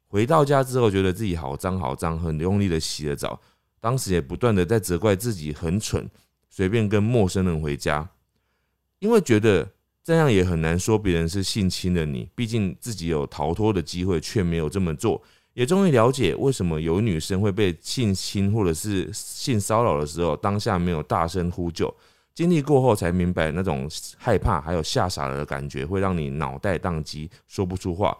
[0.06, 3.40] 回到家之后，觉得自己好脏好脏，很用力的洗了澡。
[3.80, 6.06] 当时也不断的在责怪自己很蠢，
[6.50, 8.06] 随便跟陌生人回家，
[8.98, 9.66] 因为觉得
[10.04, 15.22] 这样也很难说别人是性侵了你，毕竟自己有逃脱的机会，却没有这么做。
[15.56, 21.92] 也终于了解为什么有女生会被性侵或者是性骚扰的时候，当下没有大声呼救，
[22.34, 23.88] 经历过后才明白那种
[24.18, 28.14] 害怕还有吓傻了的感觉，会让你脑袋宕机，说不出话。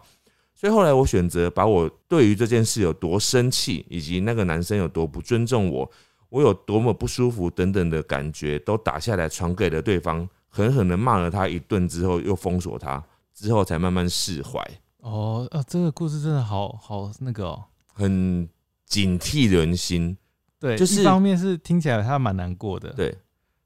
[0.55, 5.91] 所以后来我选择把我对于这件事有多生气，以及那个男生有多不尊重我，
[6.29, 13.03] 我有多么不舒服等等的感觉，都打下来传给了对方，狠狠的骂了他一顿之后，又封锁他，
[13.35, 14.59] 之后才慢慢释怀。
[15.01, 18.47] 哦，呃，这个故事真的好好那个哦，很
[18.85, 20.17] 警惕人心。
[20.59, 23.15] 对，就是一方面是听起来他蛮难过的，对，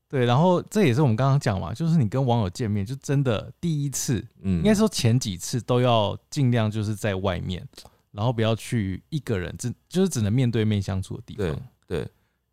[0.10, 7.65] 对，然后这也是我们刚刚讲嘛，就是你跟网友见面，就真的第一次，嗯，应该说前几次都要尽量就是在外面，
[8.12, 11.62] 然后不要去一个人，只就是只能面对面相处的地对方。
[11.88, 12.08] 对，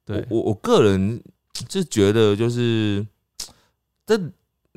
[0.05, 1.21] 对，我我我个人
[1.69, 3.05] 就觉得就是
[4.07, 4.19] 这。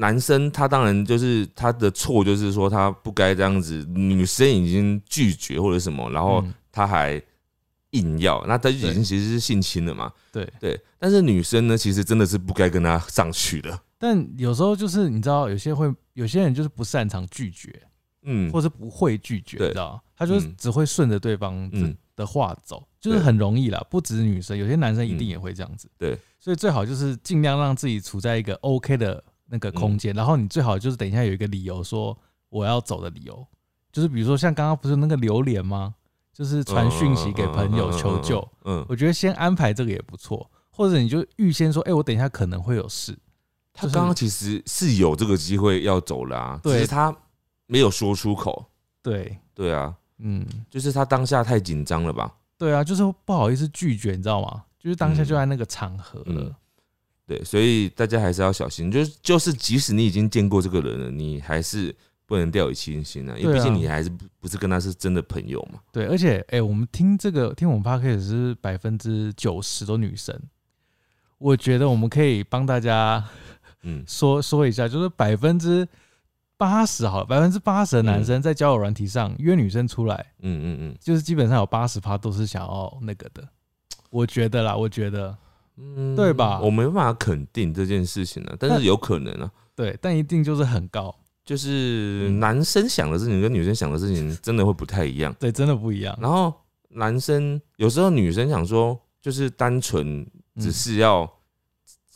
[0.02, 3.86] 男生他当然就是他的错，就是说他不该这样子。
[3.94, 7.22] 女生已经拒绝或者什么，然后嗯他还
[7.92, 10.12] 硬要，那他就已经其实是性侵了嘛。
[10.32, 13.80] 对，对，但是女生呢，其实真的是不该跟他上去的。
[14.00, 17.72] 但有时候就是你知道，有些会有些人就是不擅长拒绝，
[18.24, 20.02] 嗯，或是不会拒绝，对你知道吗？
[20.16, 23.80] 他就只会顺着对方的嗯的话走，就是很容易啦。
[23.88, 25.88] 不止女生，有些男生一定嗯也会这样子。
[26.00, 33.46] 对，所以最好就是尽量让自己处在一个 OK 的那个空嗯间，然后你最好就是等一下有一个理由说我要走的理由，
[33.92, 35.94] 就是比如说像刚刚不是那个榴莲吗？
[36.34, 43.16] 就是传讯息给朋友求救，嗯，嗯，我觉得先安排这个也不错，或者你就预先说，哎、我等一下可能会有事，
[43.74, 47.14] 他刚刚其实是有这个机会要走了啊，对只是他
[47.68, 48.66] 没有说出口。
[49.04, 52.34] 对，对啊，嗯，就是他当下太紧张了吧？
[52.58, 54.64] 对啊，就是不好意思拒绝，你知道吗？
[54.80, 56.56] 就是当下嗯就在那个场合了，嗯
[57.28, 58.92] 对，所以大家还是要小心。
[58.92, 65.80] 就是就是，即使你已经见过这个人了，你还是不能掉以轻心啊，因为毕竟你还是不不是跟他是真的朋友嘛。
[65.92, 70.38] 对，而且哎、我们听这个听我们 podcast 是百分之九十都女生，
[71.38, 73.24] 我觉得我们可以帮大家
[73.84, 75.88] 嗯，说说一下，就是百分之
[76.58, 83.48] 八十好了，百分之八十的男生在交友软体上约女生出来，嗯嗯嗯就是基本上有八十趴都是想要那个的，
[84.10, 85.36] 我觉得啦，我觉得
[85.96, 89.52] 嗯，对吧我没办法肯定这件事情啊，但但是有可能啊。
[89.76, 91.14] 对，但一定就是很高，
[91.44, 95.36] 就是嗯男生想的事情跟女生想的事情真的会不太一样。
[95.40, 96.18] 对，真的不一样。
[96.22, 96.54] 然后
[96.90, 100.24] 男生有时候女生想说，就是单纯
[100.58, 101.30] 只嗯是要、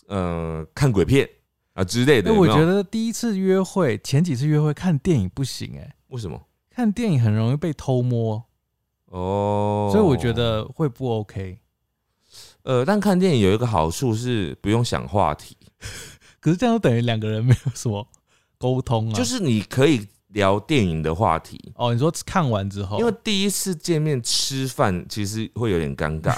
[0.07, 1.27] 呃看鬼片
[1.73, 2.31] 啊之类的。
[2.31, 6.39] 哎，我觉得第一次约会，前几次约会看电影不行哎、为什么？
[6.69, 8.43] 看电影很容易被偷摸，
[9.05, 11.57] 哦，所以我觉得会不 OK。
[12.65, 15.55] 呃，但看电影有一个好处是不用想话题，
[16.41, 18.05] 可是这样就等于两个人没有什么
[18.57, 19.13] 沟通啊。
[19.13, 21.71] 就是你可以聊电影的话题。
[21.75, 26.37] 哦，你说看完之后，因为第一次见面吃饭，其实会有点尴尬，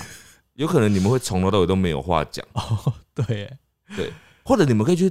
[0.55, 3.49] 有可能你们会从头到尾都没有话讲，哦，对，
[4.43, 5.09] 或者你们可以去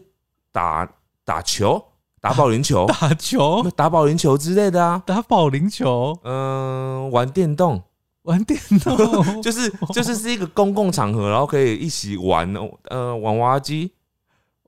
[0.52, 0.87] 打
[1.24, 1.83] 打球、
[2.20, 7.83] 打保龄球、打球、打保龄球之类的啊，打保龄球、嗯、玩电动，
[8.27, 8.97] 玩电动，
[9.43, 13.91] 就是就是是一个公共场合，然后可以一起玩哦呃玩娃娃机，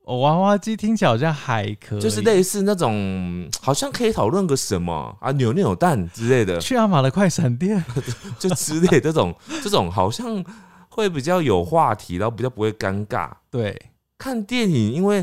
[0.03, 7.83] 哦娃娃机听起来好像还可以，就是类似那种好像可以讨论个什么啊扭扭蛋之类的，去阿玛的快闪店。
[8.39, 10.43] 就之类这种 这种好像
[10.89, 13.29] 会比较有话题，然后比较不会尴尬。
[13.51, 13.79] 对，
[14.17, 15.17] 看电影，因为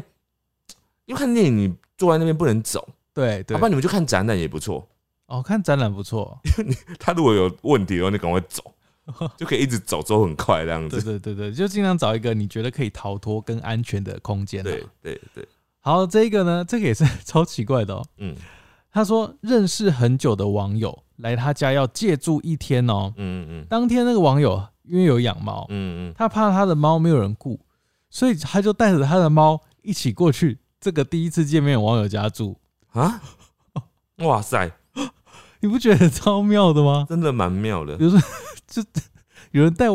[1.06, 3.54] 因为看电影你坐在那边不能走，对对。
[3.54, 4.86] 要不，然你们就看展览也不错。
[5.26, 6.38] 哦，看展览不错，
[6.98, 8.62] 他如果有问题的话，你赶快走，
[9.36, 11.02] 就可以一直走，走很快这样子。
[11.02, 14.64] 对对对对，就尽量找一个你觉得可以逃脱跟安全的空间、啊。
[14.64, 15.48] 对对对，
[15.80, 18.06] 好，这个呢，这个也是 超奇怪的哦。
[18.18, 18.34] 嗯
[18.92, 23.12] 他说认识很久的网友来他家要借住一天哦。
[23.18, 27.60] 嗯嗯当天那个网友因为有养猫，嗯嗯他怕他的猫没有人顾，
[28.08, 32.58] 所以他就带着他的猫一起过去这个第一次见面的网友家住。
[32.94, 33.20] 嗯啊，
[34.24, 34.72] 哇塞，
[35.66, 37.04] 你不觉得超妙的吗？
[37.08, 38.20] 真的蛮妙的比如说，
[38.68, 38.82] 就
[39.50, 39.86] 有人带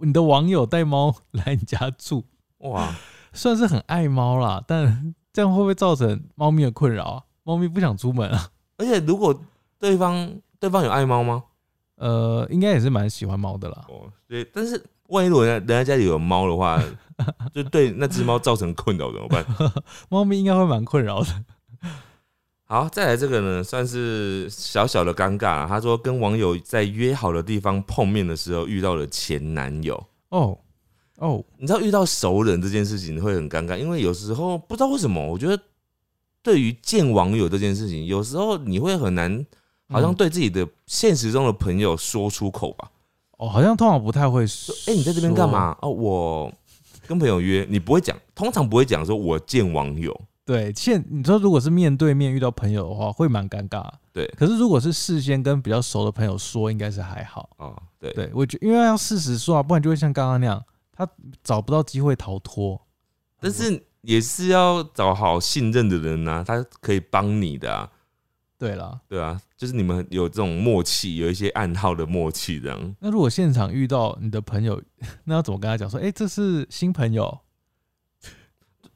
[0.00, 2.24] 你的网友带猫来你家住，
[2.58, 2.94] 哇！
[3.34, 7.22] 算是很爱猫啦，但这样会不会造成猫咪的困扰啊？
[7.44, 8.48] 猫咪不想出门啊？
[8.78, 9.38] 而且如果
[9.78, 11.44] 对方对方有爱猫吗？
[11.96, 13.84] 呃，应该也是蛮喜欢猫的啦。
[13.88, 16.82] 哦，对，但是万一如果人家人家家里有猫的话，
[17.52, 19.44] 就对那只猫造成困扰怎么办？
[20.08, 21.26] 猫咪应该会蛮困扰的。
[22.70, 25.66] 好，再来这个呢，算是小小的尴尬了。
[25.66, 30.06] 他说跟网友在约好的地方碰面的时候遇到了前男友。
[30.28, 30.58] 哦
[31.16, 35.58] 哦，你知道遇到熟人这件事情会很尴尬，因为有时候不知道为什么，我觉得
[36.42, 39.46] 对于见网友这件事情，有时候你会很难，
[39.88, 42.90] 好像嗯对自己的现实中的朋友说出口吧。
[43.38, 44.92] 哦，好像通常不太会说说。
[44.92, 45.50] 哎、你在这边干？
[45.50, 45.74] 嘛？
[45.80, 46.52] 哦，我
[47.06, 50.14] 跟朋友约，你不会讲，通常不会讲说我见网友。
[50.48, 53.86] 对，现你说如果是面对面遇到朋友的话，会蛮尴尬。
[54.14, 57.50] 对可是如果是事先跟比较熟的朋友说，应该是还好。
[57.58, 61.06] 哦，对，对我觉因为要事实说啊，不然就会像刚刚那样，他
[61.44, 62.80] 找不到机会逃脱。
[63.38, 67.90] 但是也是要找好信任的人呐、他可以帮你的啊，
[68.56, 72.96] 对啦，对啊，就是你们有这种默契，有一些暗号的默契，这样。
[73.00, 74.80] 那如果现场遇到你的朋友，
[75.24, 76.00] 那要怎么跟他讲说？
[76.00, 77.38] 哎、这是新朋友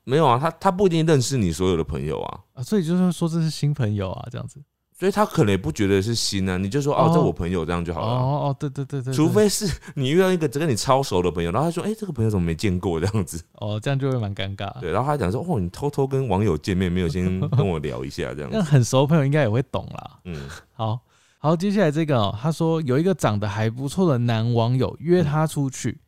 [0.05, 4.63] 没有啊，他他不一定认识你所有的朋友啊，啊，所以就是说这是新朋友啊，这样子。
[4.95, 8.07] 所以他可能也不觉得是新啊，你就说哦，哦这我朋友这样就哦好了。
[8.07, 14.73] 哦，哦对对对，对除非是你遇到一个跟你超熟的朋友，然后他说：“哎、这个朋友怎么没见过？”这样子，哦，这样就会蛮尴尬。
[14.81, 18.51] 对，然后他讲说：“哦，你偷偷跟网友见面，没有先跟我聊一下，这样。
[18.53, 21.01] 那很熟的朋友应该也会懂啦。”嗯，好
[21.39, 26.01] 好，接下来这个、哦，他说有一个长得还不错的男网友约他出去，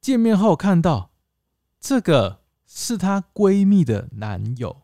[0.00, 1.10] 见面后看到
[1.80, 2.38] 这个
[2.78, 4.82] 是她闺蜜的男友，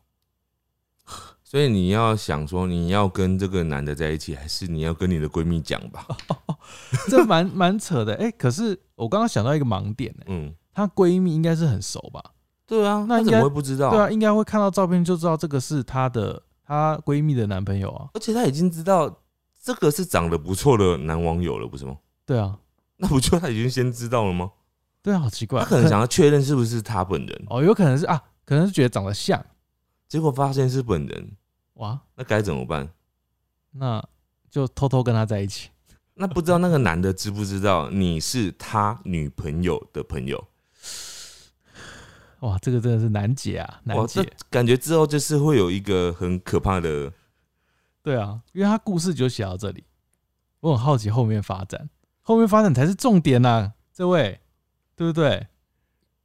[1.44, 6.06] 所以你要想说，你要跟这个男的在一起，还是你要跟你的闺蜜讲吧？
[7.10, 8.14] 这蛮蛮扯的。
[8.14, 12.24] 哎、可是我刚刚想到一个盲点、哎，嗯，她闺蜜应该是很熟吧？
[12.66, 13.90] 对啊，那应该他怎么会不知道？
[13.90, 18.08] 对啊，应该会看到照片就知道这个是她的她闺蜜的男朋友啊。
[18.14, 19.20] 而且她已经知道
[19.62, 21.98] 这个是长得不错的男网友了，不是吗？
[22.24, 22.58] 对啊，
[22.96, 24.50] 那不就她已经先知道了吗？
[25.02, 25.60] 对啊，好奇怪。
[25.62, 29.44] 他可能想要确认是不是他本人，哦，有可能是啊，可能是觉得长得像
[30.08, 31.36] 结果发现是本人，
[31.74, 32.88] 哇，那该怎么办？
[33.72, 34.02] 那
[34.50, 35.70] 就偷偷跟他在一起。
[36.14, 40.46] 那不知道那个男的知不知道你是他女朋友的朋友？
[42.40, 44.22] 哇，这个真的是难解啊，难，解。
[44.50, 47.12] 感觉之后就是会有一个很可怕的，
[48.02, 49.84] 对啊，因为他故事就写到这里，
[50.60, 51.88] 我很好奇后面发展，
[52.20, 54.38] 后面发展才是重点呐、这位，
[54.94, 55.46] 对不对？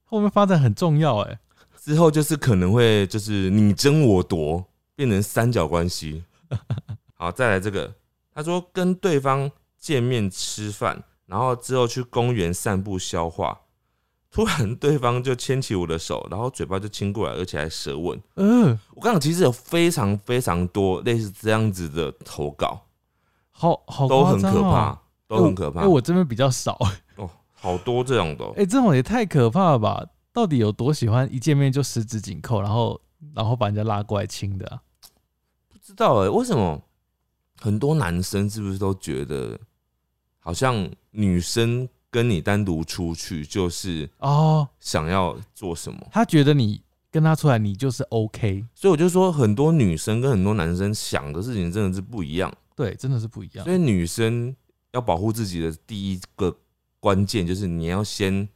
[0.04, 1.40] 后面发展很重要哎、
[1.76, 6.24] 之后就是可能会就是你争我夺，变成三角关系。
[7.16, 7.94] 好，再来这个，
[8.34, 13.60] 他说跟对方见面吃饭，然后之后去公园散步消化，
[14.32, 18.22] 突然对方就牵起我的手，然后嘴巴就亲过来，而且还舌吻。
[18.36, 22.86] 嗯、我刚刚其实有非常非常多类似这样子的投稿，
[23.52, 25.82] 好好都很可怕，都很可怕。
[25.82, 26.88] 因为、我这边比较少，哦，
[27.60, 30.06] 好多这种的哦、哎、这种也太可怕了吧？
[30.32, 33.02] 到底有多喜欢一见面就十指紧扣，然后
[33.34, 34.82] 然后把人家拉过来亲的、啊？
[35.68, 36.80] 不知道哎、为什么
[37.60, 39.60] 很多男生是不是都觉得，
[40.40, 46.08] 好像女生跟你单独出去就是哦，想要做什么？
[46.12, 52.54] 他觉得你跟他出来，你就是 OK，所以我就说，很多女生跟很多男生想的事情真的是不一样。
[52.76, 53.74] 对，真的是不一样所。
[53.74, 54.56] 以女生
[54.92, 56.56] 要保护自己的第一个
[57.00, 58.48] 关键就是你要先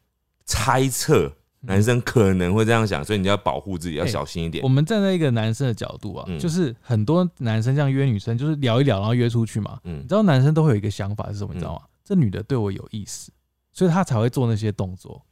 [0.46, 4.70] 猜测男生可能会这样想，所以你要保护自己，要哎小心一点我。
[4.70, 9.80] 们站在一个男生的角度啊，嗯就是很多男生这样约女生，就是聊一聊，然后约出去嘛。
[9.84, 11.54] 嗯你知道男生都会有一个想法是什么？
[11.54, 11.82] 你知道吗？
[12.04, 13.32] 这女的对我有意思，
[13.72, 15.24] 所以他才会做那些动作。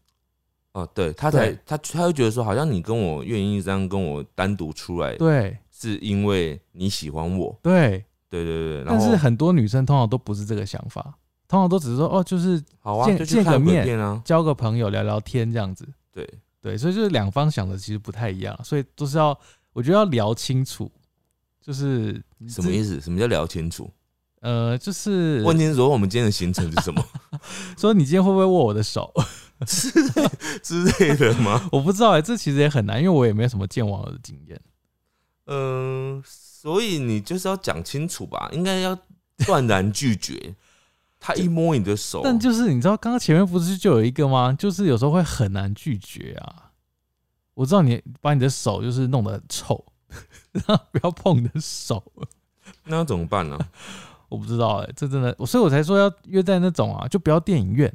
[0.73, 7.59] 哦，对他才对他他会觉得说，好像你跟我愿意这样跟我单独出来，对是因为你喜欢我。
[7.63, 11.17] 对，对对对，然后但是很多女生通常都不是这个想法，
[11.49, 14.21] 通常都只是说哦，就是好啊，见就去见个面鬼片啊。
[14.23, 15.85] 交个朋友聊聊天这样子。
[16.13, 16.25] 对，
[16.61, 19.29] 对，所以就是两方想的其实不太一样，所以都是要，
[19.73, 20.91] 我我觉得要聊清楚，
[21.61, 22.21] 就是？
[22.47, 22.99] 什么意思？
[23.01, 23.89] 什么叫聊清楚？
[24.41, 27.03] 呃，就是问清楚我们今天的行程是什么
[27.77, 29.11] 说你今天会不会握我的手？
[29.65, 31.67] 之类的吗？
[31.71, 34.61] 我不知道哎、这其实也很难，因为我也没有什么见网友的经验。
[35.47, 38.97] 嗯、所以你就是要讲清楚吧，应该要
[39.45, 40.53] 断然拒绝。
[41.19, 44.53] 他一摸你的手，但就是你知道，刚刚前面不是就有一个吗？
[44.53, 46.71] 就是有时候会很难拒绝啊。
[47.53, 49.83] 我知道你把你的手就是弄得很臭，
[50.53, 52.01] 然后不要碰你的手。
[52.85, 53.59] 那要怎么办呢、
[54.29, 57.93] 我不知道哎、这真的，所以我才说要约在那种啊，就不要电影院。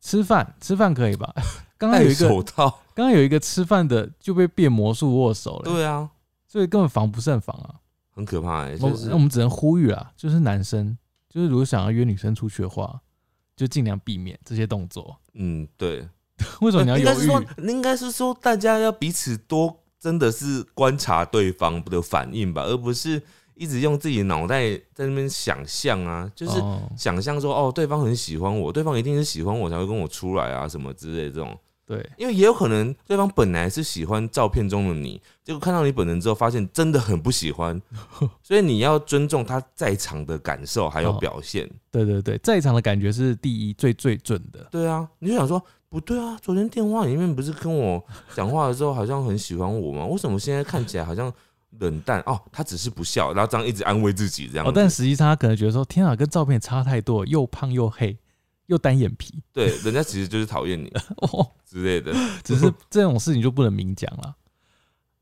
[0.00, 1.34] 吃饭吃饭可以吧？
[1.78, 6.10] 刚刚有一个，手套，刚刚有一个吃饭的就被变魔术握手了，对啊，
[6.46, 7.76] 所以根本防不胜防啊。
[8.12, 10.96] 很可怕哎、我就是那我们只能呼吁啊，就是男生，
[11.30, 13.00] 就是如果想要约女生出去的话，
[13.56, 15.16] 就尽量避免这些动作。
[15.34, 16.06] 嗯，对，
[16.60, 17.04] 为什么你要犹豫？
[17.04, 23.22] 应该是说，应该是说，大家要彼此多真的是观察对方的反应吧，而不是
[23.54, 31.56] 一直用自己脑袋在那边想象啊，就是哦想象说哦，对方很喜欢我，对方一定是喜欢我才会跟我出来啊，什么之类的这种。
[31.90, 37.82] 对，因为也有可能对方本来是喜欢照片中的你，结果看到你本人之后，发现真的很不喜欢，
[38.44, 41.68] 所以你要尊重他在场的感受还有哦表现。
[41.90, 44.64] 对对对，在场的感觉是第一最最准的。
[44.70, 48.00] 对啊，你就想说不对啊，昨天电话里面不是跟我
[48.36, 50.06] 讲话的时候好像很喜欢我吗？
[50.06, 51.32] 为什么现在看起来好像
[51.80, 52.20] 冷淡？
[52.24, 54.64] 哦，他只是不笑，然后这样一直安慰自己这样。
[54.64, 58.16] 哦，但实际上他可能觉得说，天啊，跟照片差太多，又胖又黑，
[58.70, 59.34] 又单眼皮。
[59.52, 60.88] 对，人家其实就是讨厌你
[61.22, 62.14] 哦，之类的。
[62.44, 64.36] 只是这种事情就不能明讲了。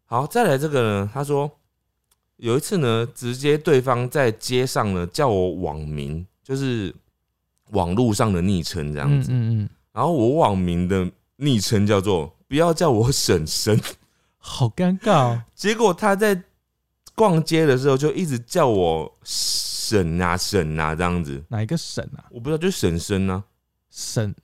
[0.05, 1.51] 好，再来这个呢，他说
[2.37, 6.95] 有一次呢，直接对方在街上呢叫我网名，就是
[7.71, 9.33] 网络上的昵称这样子。
[9.33, 13.81] 嗯嗯嗯，然后我网名的昵称叫做“不要叫我婶婶
[14.37, 15.43] ”，好尴尬哦。
[15.55, 16.43] 结果他在
[17.15, 19.19] 逛街的时候就一直叫我
[19.88, 22.27] 婶啊婶啊这样子，哪一个婶啊？
[22.31, 23.42] 我不知道就是婶婶啊，
[23.90, 24.35] 省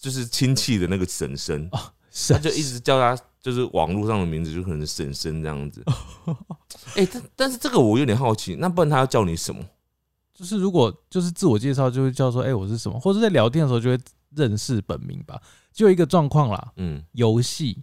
[0.00, 5.84] 就是亲戚的那个婶婶，他婶就一直叫他就是网络上的名字就可能是婶婶这样子。
[6.96, 9.62] 哎、但但是这个我有点好奇，那不然他要叫你什么？
[10.32, 13.98] 就是如果就是自我介绍就会叫说，哎、我是什么，或者在聊天的时候就会
[14.34, 15.40] 认识本名吧。
[15.72, 17.82] 就有一个状况啦，嗯，游戏，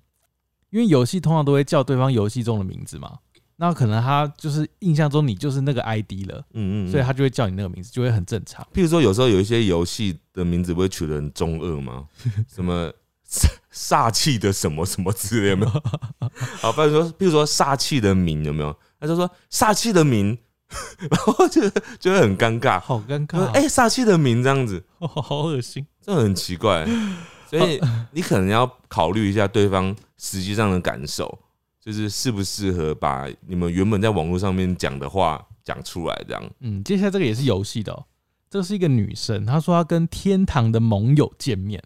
[0.70, 3.20] 因为游戏通常都会叫对方游戏中的名字嘛，
[3.62, 8.68] 那可能他就是印象中你就是那个 ID 了，嗯嗯，所以他就会叫你那个名字，就会很正常。
[8.74, 12.08] 譬如说有时候有一些游戏的名字不会取得很中二吗？
[12.52, 12.92] 什么
[13.30, 15.72] 煞煞气的什么什么之类有没有？
[16.60, 18.76] 好，不然说，譬如说煞气的名有没有？
[19.00, 20.36] 他就说煞气的名，
[21.12, 21.62] 然后就
[22.00, 22.80] 就会很尴尬。
[22.80, 25.86] 好尴尬哎，煞气的名这样子，哦好恶心。
[26.02, 26.88] 这很奇怪。
[27.48, 27.80] 所以
[28.12, 31.38] 你可能要考虑一下对方实际上的感受，
[31.82, 36.52] 就是适不适合把你们原本在网络上面讲的话讲出来，这样。
[36.60, 38.06] 嗯，接下来这个也是游戏的、哦，
[38.52, 41.84] 这个是一个女生，她说她跟天堂的盟友见面，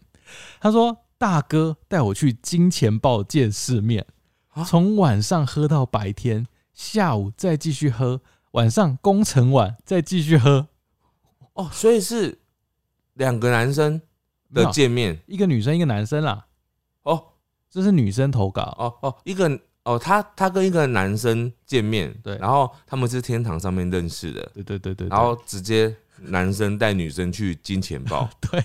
[0.60, 4.06] 她说大哥带我去金钱豹见世面。
[4.48, 10.68] 啊，从晚上喝到白天，下午再继续喝，晚上工程晚再继续喝。
[11.54, 12.38] 哦，所以是
[13.14, 14.00] 两个男生
[14.52, 15.18] 的见面。
[15.26, 16.46] 一个女生一个男生啦，
[17.04, 17.28] 哦。
[17.68, 22.36] 这是女生投稿，哦哦，一个哦，他他跟一个男生见面，对。
[22.38, 25.08] 然后他们是天堂上面认识的，对对对对对。
[25.08, 28.64] 然后直接男生带女生去金钱豹， 对，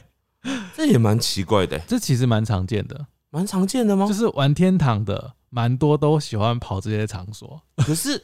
[0.76, 4.08] 这也蛮奇怪的，这其实蛮常见的，蛮常见的吗？
[4.08, 4.14] 就？
[4.14, 8.24] 是玩天堂的蛮多都喜欢跑这些场所，可是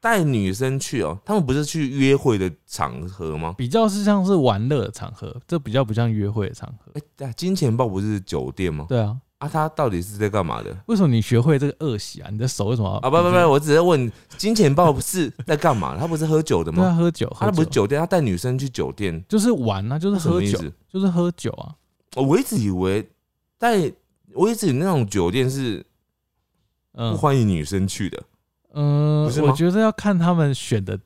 [0.00, 3.52] 带女生去哦，他们不是去约会的场合吗？
[3.58, 6.92] 比较是像是玩乐的场合，这比较不像约会的场合。
[7.18, 8.86] 哎、金钱豹不是酒店吗？
[8.88, 10.76] 对啊，啊，他到底是在干嘛的？
[10.86, 12.28] 为什么你学会这个恶习啊？
[12.30, 15.96] 你的手为什么啊，不不不，我只是问金钱豹是在干嘛？
[15.98, 16.82] 他不是喝酒的吗？
[16.82, 20.58] 他，喝酒，他不是酒店，他带女生去酒店，就是玩啊，就是喝酒？
[20.88, 21.74] 就是喝酒啊。
[22.16, 23.06] 我一直以为
[23.58, 23.92] 带，
[24.32, 25.84] 我一直以为那种酒店是
[26.92, 28.22] 不嗯欢迎女生去的。
[28.78, 30.98] 嗯我觉得要看他们选的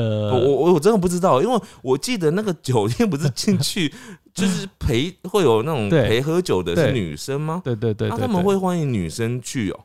[0.00, 3.92] 的，我我我真的不知道，因为我记得那个酒店不是进去
[4.34, 7.60] 就是陪会有那种陪喝酒的是女生吗？
[7.64, 9.80] 对对对他们会欢迎女生去哦，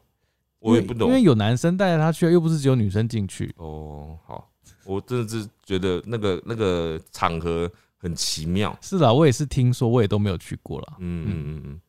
[0.60, 3.54] 我也不懂因为有男生带着他去，又不是只有女生进去。
[3.58, 4.18] 哦。
[4.26, 4.50] 好，
[4.86, 8.78] 我真的是觉得那个那个场合很奇妙。
[8.82, 10.94] 是啦，我也是听说，我也都没有去过了。
[11.00, 11.82] 嗯嗯嗯嗯。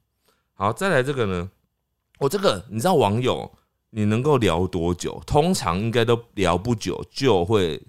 [0.54, 1.48] 好，再来这个呢，
[2.18, 3.48] 我、这个你知道网友
[3.90, 5.22] 你能够聊多久？
[5.24, 7.80] 通常应该都聊不久就会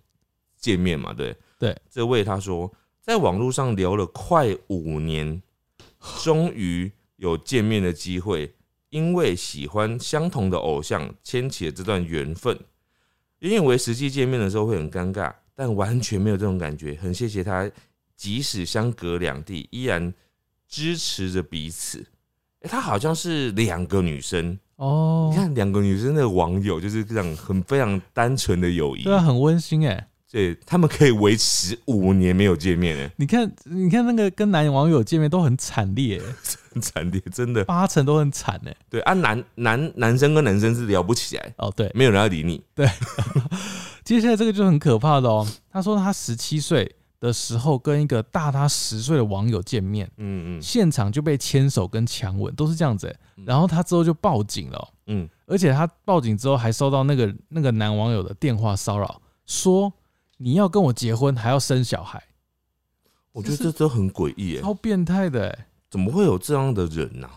[0.60, 1.76] 见面嘛，对对。
[1.89, 5.41] 这位他说，在网络上聊了快五年，
[6.22, 8.53] 终于有见面的机会，
[8.89, 12.60] 因为喜欢相同的偶像牵起了这段缘分。
[13.39, 16.95] 原以为实际见面的时候会很尴尬，但完全没有这种感觉。
[17.01, 17.72] 很谢谢他，
[18.16, 20.14] 即使相隔两地，依然
[20.68, 22.05] 支持着彼此。
[22.62, 30.10] 哎、他好像是两个女生，哦你，看两个女生的网友就是这样很非常单纯的友谊，对啊，很温馨哎。
[30.32, 36.20] 对他们可以维持五年没有见面，哎， 你看，你看那个跟男网友见面都很惨烈。
[36.20, 36.26] 欸，
[36.72, 37.66] 很惨烈，真的。
[37.66, 38.76] 八成都很惨哎。
[38.90, 42.64] 对啊，男男男生跟男生是聊不起来，哦，对，没有人要理你。
[42.76, 42.88] 对。
[44.06, 45.48] 接下来这个就很可怕的哦。
[45.72, 50.62] 他说他十七岁的时候跟一个大他十岁的网友见面，嗯嗯。
[50.62, 53.16] 现场就被牵手跟强吻，都是这样子
[53.46, 59.92] 然后他之后就报警了哦，嗯，而且他报警之后还收到那个那个男网友的电话骚扰，说
[60.42, 62.24] 你要跟我结婚还要生小孩，
[63.34, 67.30] 我觉得这都很诡异，哎，超变态的哎，怎么会有这样的人呐、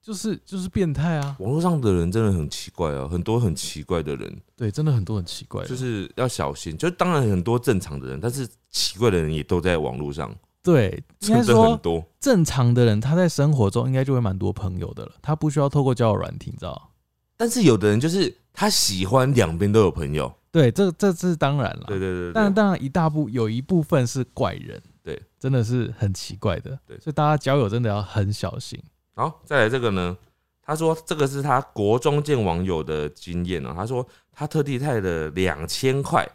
[0.00, 1.36] 就是就是变态啊。
[1.40, 6.76] 网络上的人真的很奇怪啊，很多很奇怪的人，对，真的很多很奇怪，就是要小心。
[6.76, 10.32] 就当然很多正常的人，但是奇怪的人也都在网络上，
[10.62, 12.04] 对，应该真的很说多。
[12.20, 16.92] 正常的人他在生活中应该就会蛮多朋友的了，他不需要透过交友软体，你知道？
[17.36, 21.84] 但是有的人就是他喜欢两边都有朋友，对，这这这是当然了。
[21.86, 28.82] 对对对对但当然一大部有一部分是怪人，对，真的是很奇怪的，对所以大家交友真的要很小心。
[29.14, 30.16] 好，再来这个呢？
[30.62, 33.74] 他说这个是他国中见网友的经验哦。
[33.76, 36.26] 他说他特地带了两千块，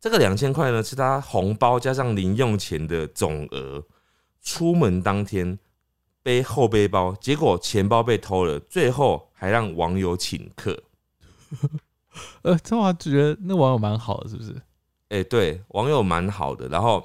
[0.00, 3.82] 这个两千块呢是他红包加上零用钱的总额。
[4.42, 5.58] 出门当天
[6.22, 10.84] 背后背包，结果钱包被偷了，最后还让网友请客。
[12.42, 14.54] 呃，这我觉得那网友蛮好的，是不是？
[15.08, 17.04] 哎、对，网友蛮好的，然后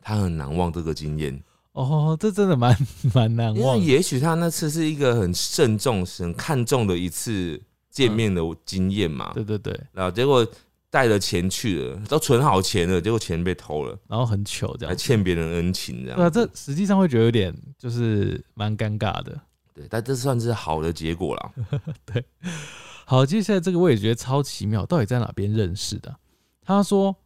[0.00, 2.74] 他很难忘这个经验，哦，这真的蛮
[3.14, 3.86] 蛮难因忘因。
[3.86, 7.60] 为也许他那次是一个很慎重、很看重的一次
[7.90, 9.32] 见面的经验嘛。
[9.34, 10.46] 对对对，然后结果
[10.88, 14.96] 带了钱去了，都存好钱了，结果钱被偷了，然后很糗这样还。
[14.96, 16.30] 欠别人恩情这对啊，样那。
[16.30, 19.38] 这实际上会觉得有点就是蛮尴尬的。
[19.74, 21.52] 对，但这算是好的结果啦。
[23.10, 26.16] 好，接下来这个我也觉得超奇妙，到底在哪边认识的？
[26.62, 27.16] 他说，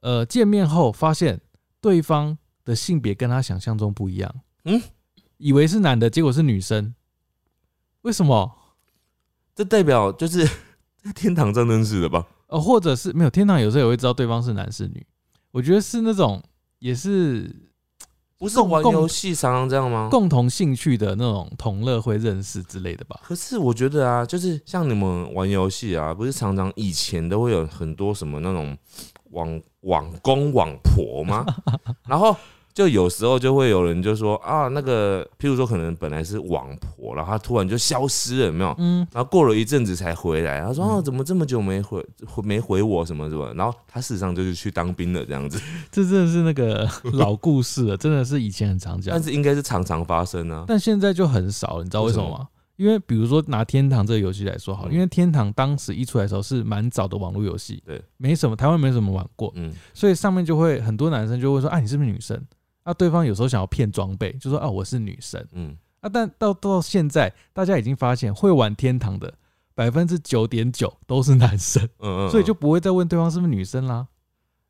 [0.00, 1.40] 呃，见面后发现
[1.80, 4.32] 对方的性别跟他想象中不一样，
[4.62, 4.80] 嗯，
[5.38, 6.94] 以为是男的，结果是女生，
[8.02, 8.48] 为什么？
[9.56, 10.46] 这代表就是
[11.02, 12.24] 在 天堂上认识的吧？
[12.46, 15.04] 呃，或者是没有天堂，有时候也会知道对方是男是女。
[15.50, 16.40] 我觉得是那种
[16.78, 17.52] 也是
[18.44, 20.08] 不是玩游戏常常这样吗？
[20.10, 23.18] 共同兴趣的那种同乐会认识之类的吧。
[23.24, 28.76] 可是我觉得啊，就是像你们玩游戏啊，不是常常以前都会有很多什么那种
[29.30, 31.44] 网网公网婆吗？
[32.06, 32.36] 然后
[32.74, 38.74] 就有时候就会有人就说啊，那个譬如说可能本来是网婆，然后她突然就消失了，有没有？
[38.78, 45.60] 嗯，然后过了一阵子才回来，他说：“嗯哦，怎么这么久没回回没回我什么什么？”然后他事实上就是去当兵了这样子，
[45.92, 50.64] 这真的是那个 老故事了，真的是以前很常讲但，是应该是常常发生啊。
[50.66, 51.84] 但现在就很少了。
[51.84, 52.48] 你知道为什么吗？
[52.74, 62.36] 因为比如说拿天堂这个游戏来说好因为天堂当时一出来的时候是蛮早的网络游戏，对，没什么台湾没什么玩过，嗯，所以上面就会很多男生就会说啊你是不是女生？
[62.84, 69.34] 啊对方有时候想要骗装备，就说啊我是女生嗯，啊，但到到现在大家已经发现会玩天堂的
[69.74, 74.06] 百分之九点九都是男生，嗯嗯，所以就不会再问对方是不是女生啦，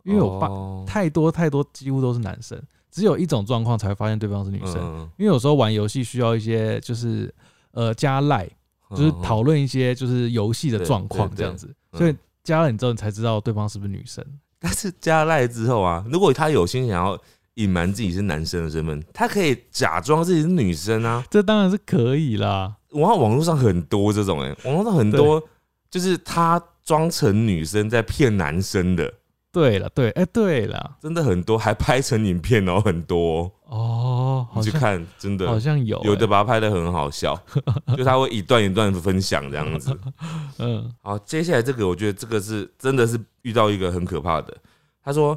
[0.05, 0.85] 因为有八哦。
[0.87, 2.61] 太多太多几乎都是男生，
[2.91, 7.35] 只有一种状况才会发现对方是女生，嗯因为有时候玩游戏需要一些就是
[7.73, 8.49] 呃加赖，
[8.91, 11.99] 就是嗯讨论一些就是游戏的状况这样子，嗯。
[11.99, 14.25] 所以加了你之后你才知道对方是不是女生。
[14.59, 17.21] 但是加赖之后啊，如果他有心想要
[17.55, 21.25] 隐瞒自己是男生的身份，他可以假装自己是女生啊。
[21.31, 25.43] 这当然是可以啦，网网络上很多这种哎、网络上很多
[25.91, 29.13] 就是他装成女生在骗男生的，
[29.53, 37.41] 对了，对，哎、对了，真的很多，还拍成影片哦，很多哦、你去看，真的好像有、有的哎把它拍的很好笑，
[37.97, 39.97] 就他会一段一段分享这样子。
[40.59, 44.57] 嗯，好，接下来这个我觉得这个是真的是遇到一个很可怕的。
[45.03, 45.37] 他说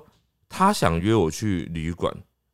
[0.49, 2.13] 他想约我去旅馆，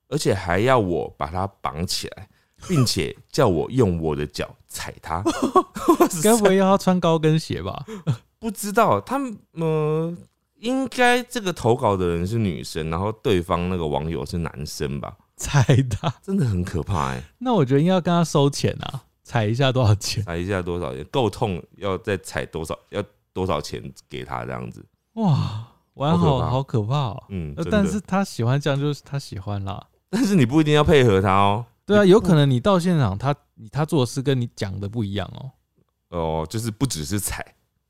[0.10, 2.28] 而且还要我把他绑起来，
[2.68, 5.24] 并且叫我用我的脚踩他。
[6.24, 7.86] 该不会要他穿高跟鞋吧？
[8.40, 10.14] 不知道他们呃，
[10.56, 15.18] 应该这个投稿的人是女生，然后对方那个网友是男生吧？
[15.36, 20.24] 踩他，真的很可怕哎、那我觉得应该要跟他收钱啊，踩一下多少钱？
[20.24, 21.04] 踩一下多少钱？
[21.06, 22.78] 够痛要再踩多少？
[22.90, 24.86] 要多少钱给他这样子？
[25.14, 29.86] 哇，玩好可好好可怕哦、嗯，但是他喜欢这样，就是他喜欢啦。
[30.10, 31.66] 但是你不一定要配合他哦。
[31.86, 35.52] 对啊，有可能你到现场，他你他做的事跟你讲的不一样哦、
[36.10, 37.46] 哦，就是不只是踩。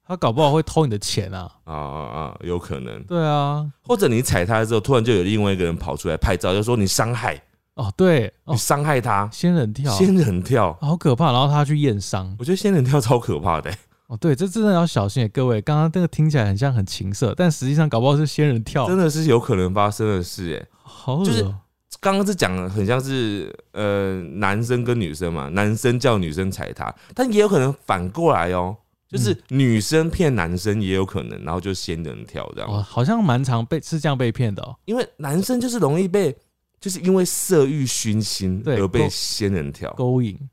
[0.06, 1.50] 他搞不好会偷你的钱啊。
[1.64, 7.42] 啊啊啊，有可能，对啊，或者你踩他之后，突然就有另外一个人跑出来拍照，就说你伤害，
[7.76, 8.54] 哦对，哦。
[8.54, 11.32] 你伤害他，仙人跳，仙人跳，好可怕。
[11.32, 13.72] 然后他去验伤，我觉得仙人跳超可怕的、
[14.08, 15.62] 哦对，这真的要小心耶，各位。
[15.62, 21.56] 刚刚那个听起来很像很情色，但实际上搞不好是仙人跳，真的是有可能发生的事哎、好恶、就是哦
[22.02, 28.76] 刚刚是讲的很像是呃男生跟女生嘛，男生叫女生踩他，但也有可能反过来哦，
[29.08, 34.76] 就是女生骗男生也有可能，然后就仙人跳这样，哦，好像蛮常被是这样被骗的哦。
[34.84, 36.36] 因为男生就是容易被
[36.82, 40.48] 就是因为色欲熏心而被仙人跳，勾引，对，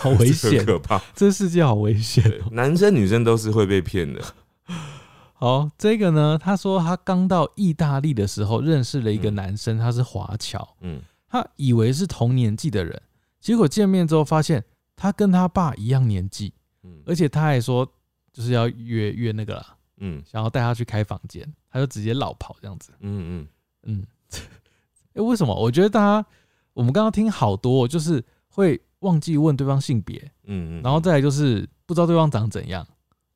[0.00, 1.00] 好危险， 可怕。
[1.14, 2.24] 这世界好危险。
[2.52, 4.24] 男生女生都是会被骗的，
[5.34, 13.00] 好，这个呢，他说他刚到意大利的时候认识了一个嗯男生，他是华侨，嗯，他以为是同年纪的人，
[13.40, 14.64] 结果见面之后发现
[14.96, 17.86] 他跟他爸一样年纪，嗯而且他还说
[18.32, 22.92] 就是要约约那个啦，嗯想要带他去开房间，他就直接老跑这样子。
[23.00, 23.46] 嗯
[23.84, 24.06] 嗯，
[25.14, 25.54] 哎、为什么？
[25.54, 26.26] 我觉得大家
[26.74, 32.86] 我们刚刚听好多哦，就是会忘记问对方性别，嗯嗯，然后再来就是不知道对方长怎样，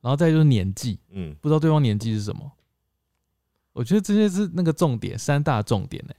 [0.01, 1.35] 然后再来就是年纪，嗯。
[1.41, 2.51] 不知道对方年纪是什么。
[3.73, 6.13] 我觉得这些是那个重点，三大重点呢、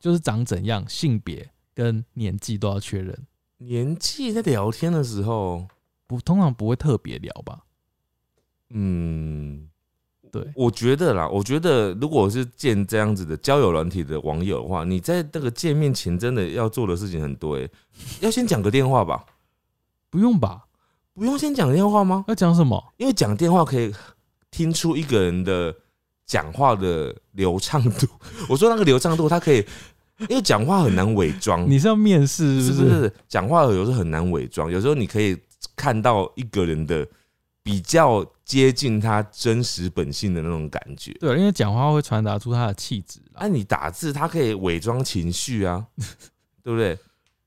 [0.00, 3.26] 就是长怎样、性别跟年纪都要确认，
[3.58, 5.68] 年纪在聊天的时候，
[6.06, 7.64] 不通常不会特别聊吧？
[8.70, 9.68] 嗯，
[10.32, 17.70] 对，我觉得啦，我觉得如果是见这样子的交友软体的网友的话，你在那个见面前真的要做的事情很多诶、
[18.20, 19.22] 要先讲个电话吧？
[20.08, 20.64] 不用吧？
[21.12, 22.24] 不用先讲电话吗？
[22.28, 22.82] 要讲什么？
[22.96, 23.94] 因为讲电话可以
[24.50, 25.74] 听出一个人的
[26.24, 28.06] 讲话的流畅度。
[28.48, 29.58] 我说那个流畅度，他可以，
[30.30, 31.70] 因为讲话很难伪装。
[31.70, 32.62] 你是要面试？
[32.62, 34.72] 是不是讲话有时候很难伪装？
[34.72, 35.38] 有时候你可以
[35.76, 37.06] 看到一个人的
[37.62, 41.10] 比较接近他真实本性的那种感觉。
[41.14, 43.44] 对，因为讲话会传达出他的气质啦。
[43.44, 45.86] 啊，你打字他可以伪装情绪啊，
[46.62, 46.98] 对不对？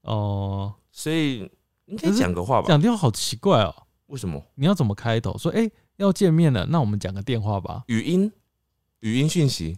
[0.02, 1.42] 哦、所以
[1.86, 2.68] 应该可以讲个话吧？
[2.68, 3.72] 讲电话好奇怪哦。
[4.08, 4.44] 为什么？
[4.56, 5.38] 你要怎么开头？
[5.38, 7.84] 说，哎、要见面了，那我们讲个电话吧。
[7.86, 8.32] 语音
[9.02, 9.78] 语音讯息，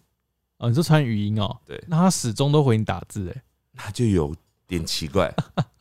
[0.59, 1.57] 哦，你说传语音哦。
[1.65, 4.33] 对那他始终都回你打字，哎，那就有
[4.65, 5.29] 点奇怪。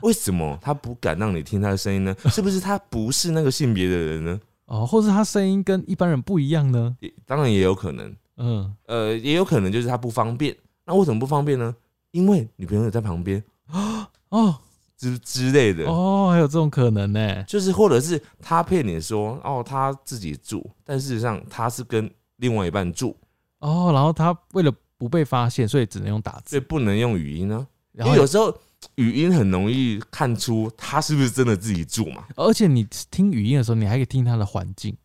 [0.01, 2.17] 为什么他不敢让你听他的声音呢？
[2.33, 4.41] 是不是他不是那个性别的人呢？
[4.67, 6.97] 哦，或是他声音跟一般人不一样呢？
[7.01, 10.57] 也当然也有可能，嗯，呃，也有可能就是他不方便。
[10.85, 11.75] 那为什么不方便呢？
[12.13, 14.57] 因为女朋友在旁边啊 哦
[14.97, 15.85] 之之类的。
[15.85, 17.43] 哦，还有这种可能呢？
[17.45, 23.17] 就是或者是他骗你说哦他自己住，但事实上他是跟另外一半住，
[23.61, 26.51] 哦，然后他为了不被发现，所以只能用打字。
[26.51, 28.57] 所以不能用语音呢、因然后为有时候
[28.95, 32.25] 语音很容易看出他是不是真的自己住嘛。
[32.37, 34.97] 而且你听语音的时候，你还可以听他的环境，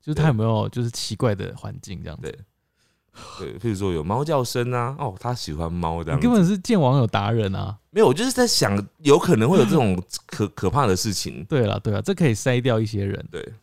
[0.00, 2.22] 就是他有没有就是奇怪的环境这样子。
[2.22, 2.38] 对
[3.38, 6.18] 对，譬如说有猫叫声啊，哦，他喜欢猫这样。
[6.18, 7.78] 你根本是见网友达人啊！
[7.90, 11.42] 没有，我就是在想，有可能会有这种 可可怕的事情。
[11.46, 13.26] 对了对了，这可以筛掉一些人。
[13.30, 13.54] 对，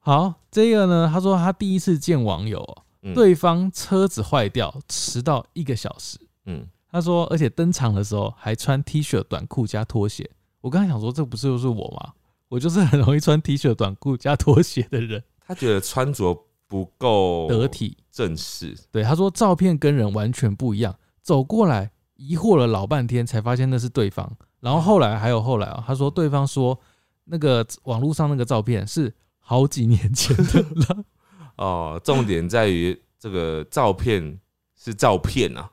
[0.00, 2.82] 好，这个呢，他说他第一次见网友
[3.14, 6.18] 对方车子坏掉，迟到一个小时。
[6.46, 10.28] 嗯，他说，而且登场的时候还穿 T 恤、短裤加拖鞋。
[10.60, 12.12] 我刚才想说，这不是就是我吗？
[12.48, 17.96] 我就是很容易穿 T 恤、短裤加拖鞋的人，他觉得穿着不够得体。
[18.10, 18.76] 正式。
[18.90, 24.30] 对，他说照片跟人完全不一样，走过来疑惑了老半天，才发现那是对方。
[24.58, 26.78] 然后后来还有后来啊，他说对方说
[27.24, 31.04] 那个网络上那个照片是好几年前的了。
[31.56, 34.38] 哦，重点在于这个照片
[34.76, 35.70] 是照片啊。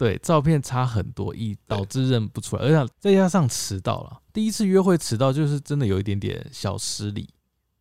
[0.00, 7.28] 对，照片差很多，以导致认不出来，而且再加上迟到了，第一次约会迟到就是真的有一点点小失礼。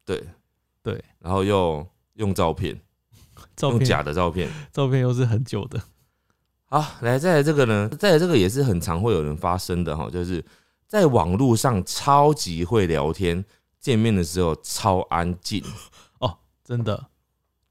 [0.04, 0.22] 对
[0.84, 2.78] 对，然后又用照片，
[3.56, 4.50] 照片用假的照片。
[4.70, 5.82] 照片又是很久的，
[6.66, 10.44] 好，来再来这个呢，再来这个也是很常会有人发生的哈，就是
[10.88, 13.46] 在网络上超级会聊天，
[13.80, 15.64] 见面的时候超安静
[16.20, 17.06] 哦，真的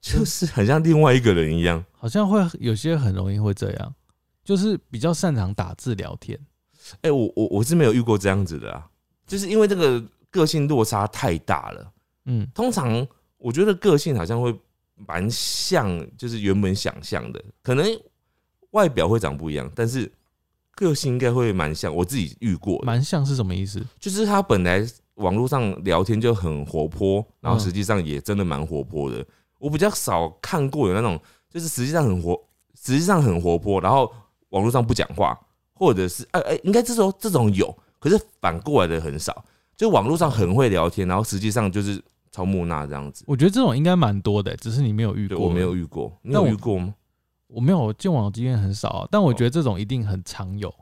[0.00, 1.84] 就是很像另外一个人一样。
[1.92, 3.94] 好像会有些很容易会这样，
[4.48, 6.38] 就是比较擅长打字聊天。
[7.02, 8.88] 哎、我我我是没有遇过这样子的啊，
[9.26, 11.92] 就是因为这个个性落差太大了。
[12.24, 14.58] 嗯，通常我觉得个性好像会
[14.94, 15.86] 蛮像，
[16.16, 17.86] 就是原本想象的，可能
[18.70, 20.10] 外表会长不一样，但是
[20.74, 21.94] 个性应该会蛮像。
[21.94, 23.84] 我自己遇过，蛮像是什么意思？
[24.00, 24.82] 就是他本来
[25.16, 29.22] 网络上聊天就很活泼，然后嗯实际上也真的蛮活泼的。
[29.58, 31.20] 我比较少看过有那种，
[31.50, 32.34] 就是实际上很活，
[32.80, 34.10] 实际上很活泼，然后
[34.50, 35.38] 网络上不讲话，
[35.74, 39.44] 或者是哎哎、应该这种这种有，可是反过来的很少。
[39.76, 43.24] 就网络上很会聊天，然后实际上就是超木讷这样子。
[43.28, 45.46] 我觉得这种应该蛮多的，只是你没有遇对，过。
[45.46, 46.92] 我没有，遇过，你有遇过吗？
[47.46, 49.08] 我没有，我见网友经验很少啊。
[49.08, 50.74] 但我觉得这种一定很常有，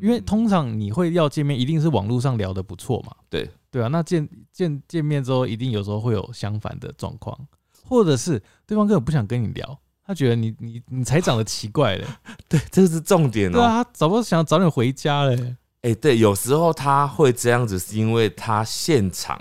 [0.00, 3.14] 因为嗯通常你会要见面，一定是网络上聊得不错嘛。
[3.28, 7.38] 对对啊，那见见见面之后，一定有时候会有相反的状况，
[7.84, 9.78] 或者是对方根本不想跟你聊，
[10.08, 12.04] 他觉得你你你才长得奇怪嘞。
[12.48, 13.52] 对，这个是重点哦。
[13.52, 15.56] 对啊，他早不想早点回家嘞。
[15.82, 19.38] 哎、对，有时候他会这样子，是因为他现场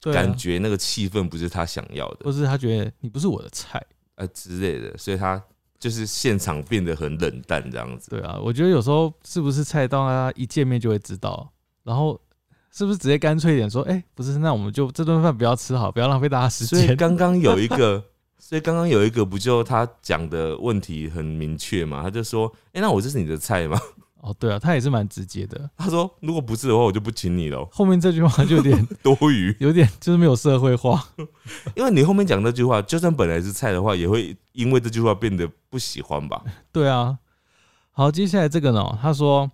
[0.00, 3.84] 对啊感觉那个气氛不是他想要的，或是他觉得你不是我的菜。
[4.14, 5.38] 呃之类的，所以他
[5.78, 8.08] 就是现场变得很冷淡这样子。
[8.08, 11.52] 对啊，我觉得有时候是不是菜到他一见面就会知道，
[11.82, 12.18] 然后
[12.72, 16.96] 是不是直接干脆一点说，哎、不是，那我们就这顿饭不要吃好，不要浪费大家时所以间。
[16.96, 18.02] 刚刚有一个，
[18.38, 22.02] 所以刚刚有一个不就他讲的问题很明确嘛？
[22.02, 23.78] 他就说：“哎、那我这是你的菜吗
[24.20, 29.54] 哦，对啊，他也是蛮直接的。？”他说：“如果不是的话，我就不请你了，后面这句话就有点 多余。
[29.60, 31.04] 有点就是没有社会化。
[31.74, 36.42] 因为你后面讲那句话，就算本来是菜的话，也会因为这句话变得不喜欢吧？
[36.72, 37.18] 对啊，
[37.90, 39.50] 好，接下来这个呢，他说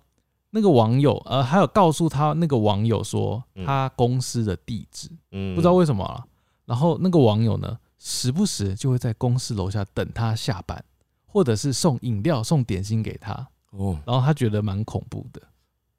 [0.51, 6.23] 那个网友呃，还有告诉他那个网友说嗯他公司的地址，嗯，不知道为什么啊。
[6.65, 10.83] 然后那个网友呢，时不时就会在公司楼下等他下班，
[11.25, 13.47] 或者是送饮料、送点心给他。
[13.71, 15.41] 哦，然后他觉得蛮恐怖的。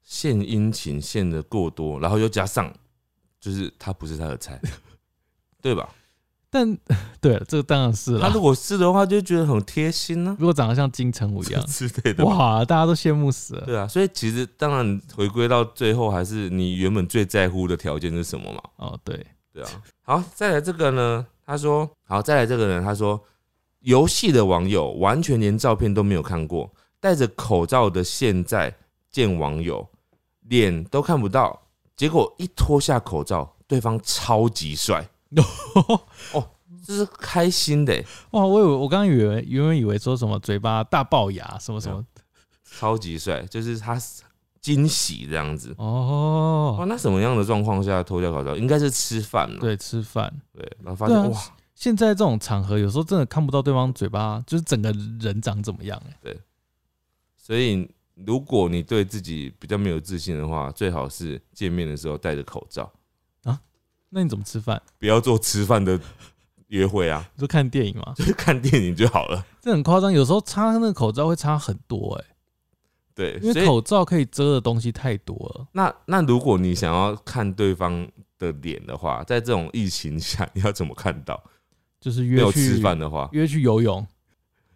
[0.03, 2.71] 献殷勤献的过多，然后又加上
[3.41, 4.61] 就是他不是他的菜，
[5.59, 5.89] 对吧？
[6.51, 6.77] 但
[7.19, 8.39] 对，这个当然是了他如。
[8.39, 12.23] 果是的话，就觉得很贴心呢、如果长得像金城武一样， 之类的。
[12.23, 13.65] 哇，大家都羡慕死了。
[13.65, 18.61] 对啊，所以其实当然回归到最后，还是你原本最在乎的条件是什么嘛？
[18.75, 19.69] 哦，对，对啊。
[20.03, 23.21] 好，再来这个呢，他说，好，再来这个人，他说，
[23.81, 28.75] 游戏的网友完全连照片都没有看过，戴着口罩的现在
[29.11, 29.87] 见网友，
[30.41, 35.07] 脸都看不到，结果一脱下口罩，对方超级帅
[36.33, 36.49] 哦，
[36.85, 42.03] 这是开心的欸、哇，我以为我刚刚以为原本以为说什么嘴巴大龅牙什么什么
[42.63, 43.99] 超级帅，就是他
[44.65, 45.75] 惊喜这样子。
[45.77, 48.55] 哇，哦，那什么样的状况下脱掉口罩？
[48.55, 49.59] 应该是吃饭了。
[49.59, 50.33] 对，吃饭。
[50.51, 51.39] 对，然后发现、啊哇，
[51.75, 56.35] 现在这种场合，有时候真的看不到对方嘴巴，就是整个人长怎么样、欸。
[57.37, 62.91] 所以如果你对自己比较没有自信的话，最好是见面的时候戴着口罩，
[63.43, 63.61] 啊
[64.09, 64.81] 那你怎么吃饭？
[64.97, 65.99] 不要做吃饭的
[66.69, 68.13] 约会啊， 就看电影嘛？
[68.15, 69.45] 就是看电影就好了。
[69.61, 72.34] 这很夸张，有时候擦那个口罩会差很多哎、
[73.15, 75.67] 对，因为口罩可以遮的东西太多了。
[75.71, 78.05] 那那如果你想要看对方
[78.37, 81.41] 的脸的话，在这种疫情下，你要怎么看到？
[82.01, 84.05] 就是约去吃饭的话，约去游泳，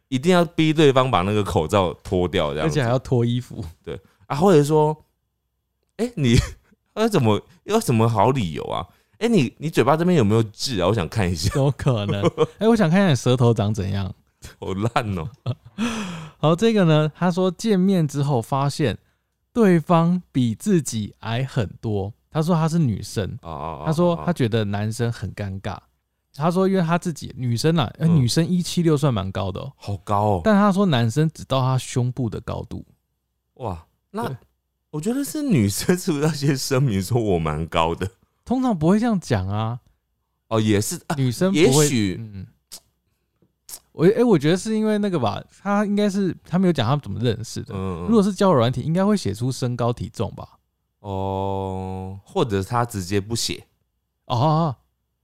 [0.07, 3.63] 一定要逼对方把那个口罩脱掉，这样而且还要脱衣服。
[3.83, 5.05] 对啊，或者说，
[5.97, 6.37] 哎、你
[6.93, 8.87] 呃怎么有什么好理由啊？
[9.19, 10.87] 哎、你你嘴巴这边有没有痣啊？
[10.87, 12.23] 我想看一下，怎么可能？
[12.57, 14.11] 哎、我想看一下你舌头长怎样。
[14.59, 15.29] 好烂哦、
[16.37, 18.97] 好，这个呢，他说见面之后发现
[19.53, 22.13] 对方比自己矮很多。
[22.31, 25.77] 他说他是女生，哦哦，他说哦他觉得男生很尴尬。
[26.35, 32.85] 他说因为他自己女生啊，呃嗯女生一七六算蛮高的、哦，好高哦、但他说男生只到他胸部的高度。
[33.55, 34.37] 哇，那
[34.91, 38.09] 我觉得是女生是不是要先声明说我蛮高的？
[38.45, 39.79] 通常不会这样讲啊，
[40.49, 41.63] 哦，也是啊，女生不会。
[41.63, 42.47] 也许嗯，
[43.99, 47.73] 我哎、我觉得是因为那个吧，他应该是他没有讲他们怎么认识的。
[47.75, 50.47] 嗯，如果是交友软体，应该会写出身高体重吧？
[51.01, 53.65] 哦，或者他直接不写，
[54.27, 54.73] 哦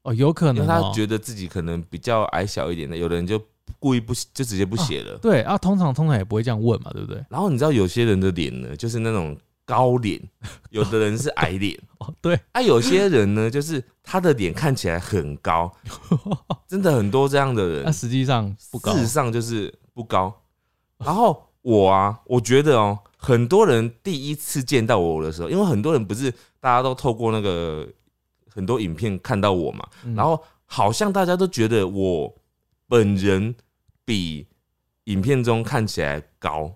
[0.01, 0.67] 哦，有可能、哦。
[0.67, 3.41] 他觉得自己可能比较矮小一点的，有的人就
[3.79, 5.17] 故意不就直接不写了。
[5.19, 7.23] 对啊，通常通常也不会这样问嘛，对不对？
[7.29, 10.21] 然后你知道有些人的脸呢，就是那种高脸，
[10.69, 15.71] 有的人是矮脸， 哦，对，啊，有些人呢，就是他的脸看起来很高，
[16.67, 18.93] 真的很多这样的那、人，实际上不高。
[18.93, 18.99] 事。
[18.99, 20.33] 实上就是不高。
[20.99, 27.87] 然后我啊，我觉得哦，很多人第一次见到我的时候，因为很多人不是大家都透过那个
[28.47, 30.13] 很多影片看到我嘛，嗯。
[30.15, 32.33] 然后好像大家都觉得我
[32.87, 33.55] 本人
[34.05, 34.47] 比
[35.05, 36.71] 影片中看起来高，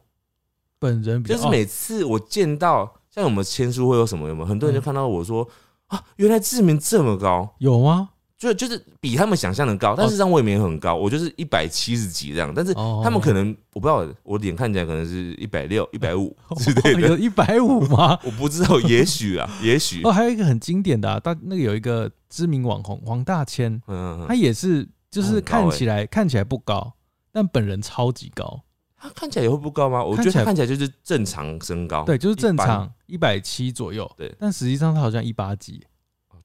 [0.79, 4.83] 本人比较就是每次我见到像我们签书会有什么有没有，很多人就嗯。
[4.83, 5.47] 看到我说、
[5.87, 8.09] 啊，原来志明这么高，有吗？
[8.37, 13.01] 就就是比他们想象的高，但事实上我也没有很高，我就是一百七十几这样，但是哦。
[13.03, 18.17] 他们可能我不知道，我脸看起来可能是一百六、 一百五之类的，有一百五吗？
[18.23, 20.01] 我不知道，也许啊，也许。
[20.07, 26.93] 哦，，还有一个很经典的、啊，大那个有一个知名网红黄大千，嗯，他也是就是看起来看起来不高，
[27.33, 28.61] 但本人超级高。
[28.99, 30.03] 他看起来也会不高吗？
[30.03, 35.81] 我觉得他看起来就是正常身高，对，就是正常一百七左右，对但实际上他好像一八几，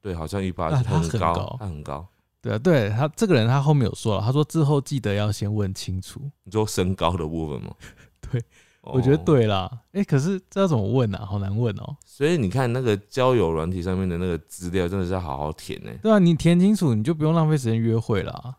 [0.00, 2.07] 对，好像一八几他很高，他很高。
[2.40, 7.74] 对啊，对他这个人他后面有说了，他说之后记得要先问清楚，你说身高的部分吗？
[8.30, 8.42] 对
[8.82, 9.22] 我觉得哦。
[9.24, 11.24] 对啦，哎、可是这要怎么问啊？
[11.24, 18.57] 好难问哦、所以你看那个交友软体上面的那个资料，真的是要好好填呢、对啊，你填清楚，你就不用浪费时间约会啦。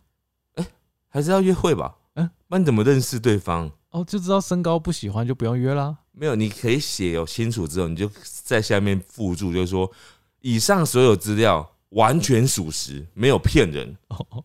[1.08, 1.96] 还是要约会吧？
[2.16, 3.72] 嗯嗯，那你怎么认识对方？
[3.96, 5.96] 哦，就知道身高不喜欢就不用约啦。
[6.12, 8.12] 没有，你可以写有清楚之后，你就
[8.44, 9.90] 在下面附注，就是说
[10.42, 13.96] 以上所有资料完全属实，没有骗人，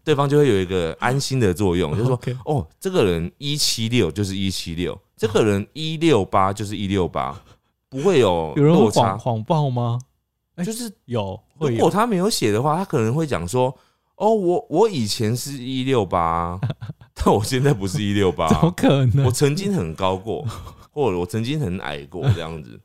[0.05, 7.37] 对方就会有一个安心的作用， 就是说哦，这个人一七六就是一七六，这个人一六八就是一六八，
[7.89, 9.19] 不会有 有人谎。
[9.19, 9.99] 谎报吗？
[10.55, 11.41] 哎就是有。
[11.59, 13.77] 如果他没有写的话，他可能会讲说
[14.21, 16.61] ：“哦，我我以前是一六八，
[17.15, 19.33] 但我现在不是一六八，怎么可能我？
[19.33, 20.47] 曾经很高过，
[20.93, 22.79] 或者我曾经很矮过这样子。”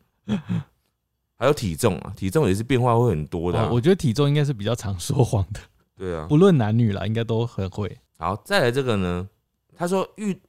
[1.37, 5.59] 还有体重啊，体重也是变化会很多的、啊哦我觉得体重应该是比较常说谎的，
[5.97, 6.25] 对啊。
[6.29, 7.97] 不论男女啦，应该都很会。
[8.17, 9.27] 好，再来这个呢，
[9.75, 10.39] 他说遇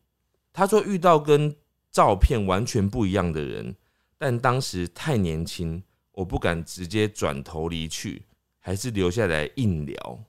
[0.52, 1.52] 他说遇到跟
[1.90, 3.74] 照片完全不一样的人，
[4.16, 5.82] 但当时太年轻，
[6.12, 8.22] 我不敢直接转头离去，
[8.60, 10.20] 还是留下来硬聊。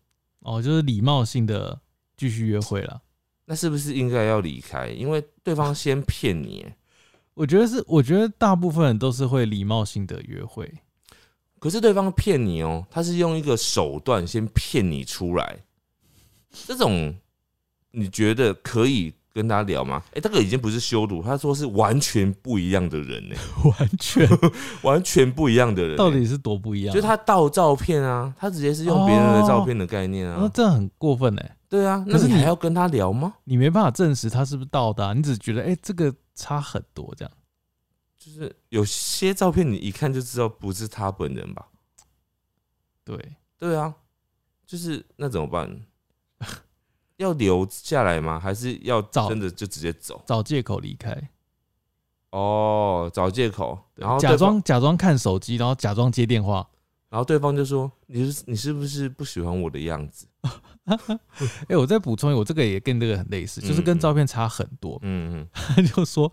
[0.47, 1.77] 哦，就是礼貌性的
[2.15, 3.01] 继续约会了。
[3.45, 4.87] 那是不是应该要离开？
[4.87, 6.75] 因为对方先骗你欸，
[7.33, 10.71] 我觉得是，我觉得大部分人都是会礼貌性的约会。
[11.59, 15.57] 可是对方骗你哦、他是用一个手段先骗你出来，
[16.65, 17.13] 这种
[17.91, 20.01] 你觉得可以跟他聊吗？
[20.15, 23.35] 哎、这个已经不是羞辱，他说是完全不一样的人呢、
[23.79, 24.27] 完全
[24.81, 26.95] 完全不一样的人、到底是多不一样啊？
[26.95, 33.35] 就他盗照片啊，他直接是用别人的照片的概念啊那啊，这很过分哎、对啊，可是你还要跟他聊吗？
[33.43, 37.31] 你没办法证实他是不是盗的、啊，你只觉得哎、这个差很多这样。
[38.17, 41.67] 就是有些照片你一看就知道不是他本人吧？
[43.05, 43.17] 对，
[43.57, 43.93] 对啊，
[44.65, 45.69] 就是那怎么办？
[47.17, 48.39] 要留下来吗？
[48.39, 50.21] 还是要找真的就直接走？
[50.25, 51.15] 找借口离开，
[52.31, 56.67] 哦，找借口，然后假装假装看手机，然后假装接电话。
[57.09, 60.27] 然后对方就说：“你是你是不是不喜欢我的样子
[61.69, 64.99] 哎、我再补充我这个也跟这个很类似，就是跟照片差很多？”。
[65.03, 66.29] 嗯嗯他就说，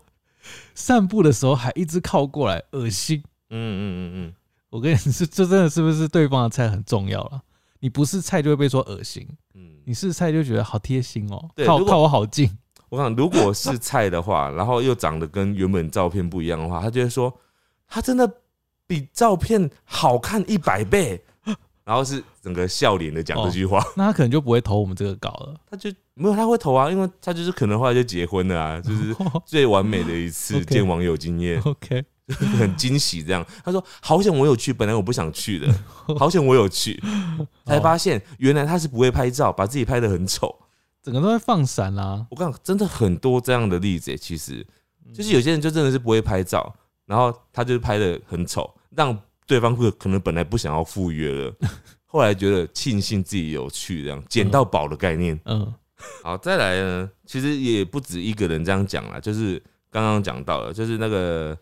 [0.75, 3.23] 散步的时候还一直靠过来，恶心。
[3.49, 4.33] 嗯嗯嗯嗯，
[4.69, 7.41] 我跟你说，这真的是不是对方的菜很重要了？
[7.85, 12.49] 你不是菜就会被说恶心，嗯，你是菜就觉得好贴心哦，靠对靠我好近。
[12.89, 17.31] 我想如果是菜的话，然后又长得跟原本照片不一样的话，他就会说
[17.87, 18.27] 他真的
[18.87, 21.23] 比照片好看一百倍，
[21.85, 25.55] 然后是整个笑脸的讲这句话， 那他可能就不会投我们这个稿了。
[25.69, 29.15] 他就没有他会投啊，因为他就是可能后来就结婚了啊，就是
[29.45, 31.61] 最完美的一次见网友经验。
[31.61, 32.03] OK，
[32.57, 33.45] 很惊喜，这样。
[33.63, 35.67] 他说好险我有去，本来我不想去的，
[36.17, 37.01] 好险我有去，
[37.65, 40.53] 才发现原来他是不会拍照，把自己拍的很丑。
[41.03, 44.65] 整个都在放闪啦、我讲，真的很多这样的例子耶，其实
[45.13, 49.15] 就是有些人就真的是不会拍照，然后他就是拍的很丑，让
[49.45, 51.53] 对方会可能本来不想要赴约了，
[52.05, 55.39] 后来觉得庆幸自己有去，这样捡到宝的概念。
[55.45, 55.71] 嗯，
[56.23, 59.61] 好，再来呢，其实也不止一个人这样讲啦，就是
[59.91, 61.55] 刚刚讲到了，就是那个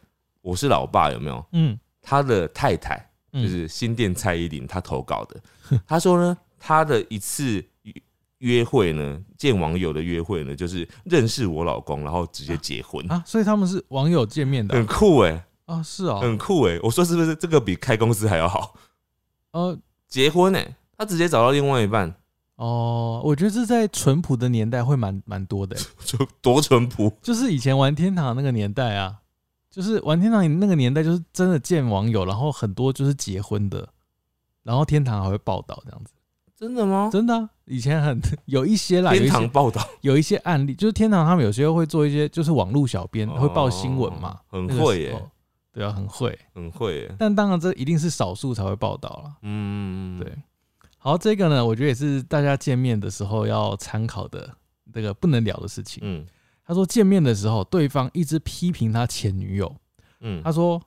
[0.43, 1.43] 我是老爸有没有？
[1.53, 1.79] 嗯。
[1.99, 5.79] 他的太太嗯，就是新店蔡依林，她投稿的。
[5.87, 7.63] 他说呢，他的一次
[8.39, 17.33] 约会呢，见网友的约会呢，就是认识我老公，然后直接结婚，啊，所以他们是网友见面的很酷哎、啊，是哦，很酷哎、我说是不是？
[17.35, 18.75] 这个比开公司还要好？
[19.51, 19.79] 呃。
[20.09, 22.13] 结婚哎、他直接找到另外一半，
[22.57, 27.11] 哦，我觉得这在淳朴的年代会蛮蛮多的欸，就 多淳朴。
[27.19, 29.15] 就是以前玩天堂那个年代啊，
[29.73, 33.89] 就是玩天堂那个年代，就是真的见网友，然后很多就是结婚的，
[34.61, 36.13] 然后天堂还会报道这样子，
[36.55, 37.09] 真的吗？
[37.11, 39.83] 真的啊、以前很 有一些啦，有天堂报道。
[40.01, 45.27] 有一些案例，就是天堂他们有些会做一些就是网络小编会报新闻嘛，哦很会耶、候。
[45.71, 49.37] 对啊，很会，很会耶、但当然这一定是少数才会报道啦。
[49.41, 50.31] 嗯，对，
[50.99, 54.47] 好，这个呢，我觉得也是大家见面的时候要参考的
[54.93, 56.03] 那个不能聊的事情。
[56.05, 56.23] 嗯
[56.65, 59.75] 他说见面的时候，对方一直批评他前女友，
[60.21, 60.81] 嗯他说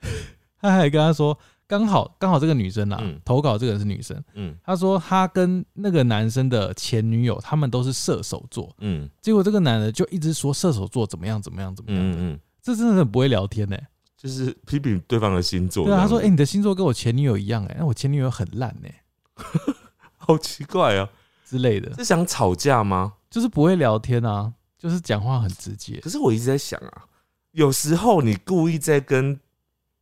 [0.60, 1.36] 他还跟他说，
[1.66, 13.76] 刚好刚好这个女生啊，嗯投稿这个人是女生，嗯他说他跟那个男生的前女友，他们都是射手座，嗯结果这个男的就一直说射手座怎么样怎么样怎么样，嗯嗯，这真的很不会聊天呢、
[14.16, 15.84] 就是批评对方的星座。
[15.86, 18.88] 对啊，他说：“哎、你的星座跟我前女友一样、哎，那我前女友很烂呢、
[20.16, 21.08] 好奇怪啊，
[21.44, 23.14] 之类的，是想吵架吗？
[23.30, 24.52] 就是不会聊天啊。
[24.78, 26.00] 就是讲话很直接。
[26.00, 27.04] 可是我一直在想啊，
[27.52, 29.38] 有时候你故意在跟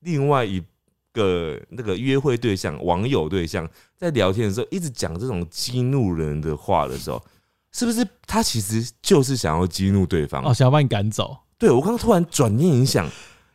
[0.01, 0.63] 另外一
[1.13, 7.23] 个那个约会对象、网友对象在聊天的时候，一直讲这种激怒人的话的时候，
[7.73, 10.45] 是不是他其实就是想要激怒对方？
[10.45, 11.39] 哦，想要把你赶走。
[11.57, 13.09] 对我刚刚突然转念一想，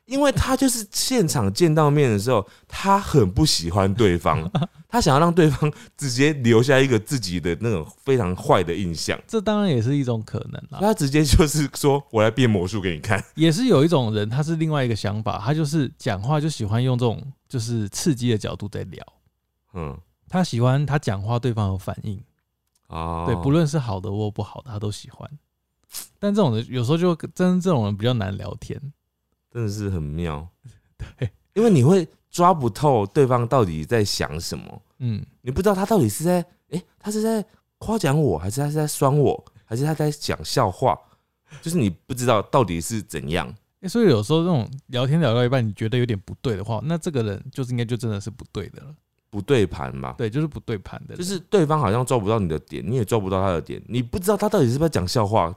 [0.10, 4.50] 因为他就是现场见到面的时候，他很不喜欢对方，
[4.90, 10.80] 他想要让对方直接留下一个自己的那种非常坏的印象，这当然也是一种可能啦。
[10.82, 13.24] 他直接就是说我来变魔术给你看。
[13.36, 19.06] 也是有一种人，他是另外一个想法，他就是讲话就喜欢用这种就是刺激的角度在聊，
[19.76, 19.96] 嗯，
[20.28, 22.20] 他喜欢他讲话对方有反应，
[22.88, 25.30] 哦，对，不论是好的或不好的，他都喜欢。
[26.18, 28.80] 但这种人有时候就真这种人比较难聊天，
[29.52, 30.48] 真的是很妙，
[31.18, 37.44] 对，因为你会抓不透对方到底在想什么，嗯，你不知道他到底是在诶，他是在
[37.78, 40.98] 夸奖我，还是他是在酸我，还是他在讲笑话，
[41.62, 43.48] 就是你不知道到底是怎样。
[43.82, 48.94] 欸所以有时候这种聊天聊到一半，你觉得有点不对的话，那这个人就是应该就真的是不对的了，
[49.30, 55.56] 不对盘嘛，对，就是不对盘的，就是对方好像抓不到你的点，你也抓不到他的点，你不知道他到底是不是在讲笑话。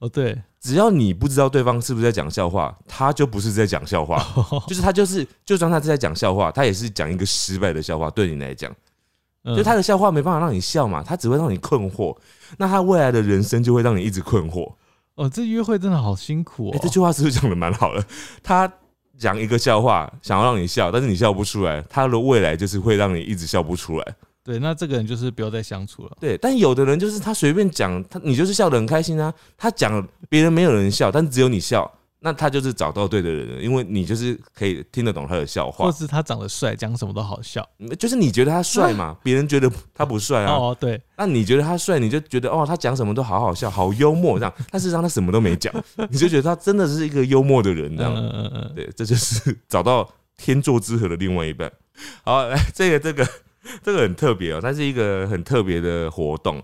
[0.00, 4.24] 哦，对，只要你不知道对方是不是在讲笑话，他就不是在讲笑话，
[4.68, 8.08] 就是他就是，就算他是在讲笑话，他也是讲一个失败的笑话。
[8.10, 8.72] 对你来讲，
[9.42, 12.16] 嗯就他的笑话没办法让你笑嘛，他只会让你困惑。
[12.58, 14.72] 那他未来的人生就会让你一直困惑。
[15.16, 18.04] 哦，这约会真的好辛苦哎、哦，这句话是不是讲的蛮好的？
[18.40, 18.72] 他
[19.18, 24.14] 讲一个笑话，想要让你笑，但是你笑不出来，他的未来就是会让你一直笑不出来。
[24.48, 26.16] 对，那这个人就是不要再相处了。
[26.18, 29.30] 对，但有的人就是他随便讲，他你就是笑得很开心啊。
[29.58, 37.62] 他讲别人没有人笑，但只有你笑，那他就是找到对的人了，因为你就是可以听得懂他的笑话，或是他长得帅，讲什么都好笑。
[37.98, 40.54] 就是你觉得他帅嘛，别人觉得他不帅啊。
[40.54, 44.54] 哦，对，那你觉得他帅，你就觉得哦，他讲什么都好好笑，好幽默这样。
[44.70, 45.70] 但事实上他什么都没讲，
[46.08, 48.14] 你就觉得他真的是一个幽默的人这样。
[48.14, 51.70] 嗯嗯嗯，对，这就是 找到天作之合的另外一半。
[52.24, 53.28] 好，来这个这个
[53.82, 56.62] 这个很特别哦，它是一个很特别的活动，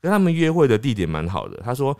[0.00, 1.60] 跟他们约会的地点蛮好的。
[1.64, 1.96] 他说，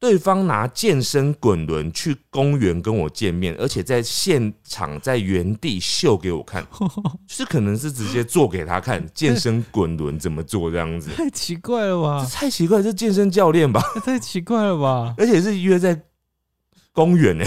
[0.00, 6.64] 对方拿健身滚轮去公园跟我见面，而且在现场在原地秀给我看，
[7.26, 11.10] 就是可能是直接做给他看健身滚轮怎么做这样子。
[11.16, 12.30] 太奇怪了吧这？
[12.36, 15.14] 太奇怪，这健身教练吧， 太奇怪了吧？
[15.18, 16.00] 而且是约在
[16.92, 17.44] 公园呢、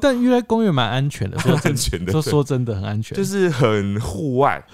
[0.00, 4.64] 但约在公园蛮安全的， 说安全的，说说真的很安全，就是很户外，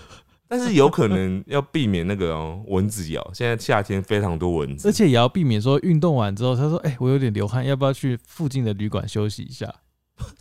[0.50, 3.30] 但是有可能要避免那个哦蚊子咬。
[3.32, 9.72] 现在夏天非常多蚊子，而且也要避免说运动完之后，他说：“哎、我有点流汗，要不要去附近的旅馆休息一下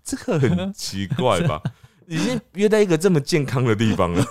[0.03, 1.61] 这个很奇怪吧？
[2.07, 4.25] 已经约在一个这么健康的地方了，？”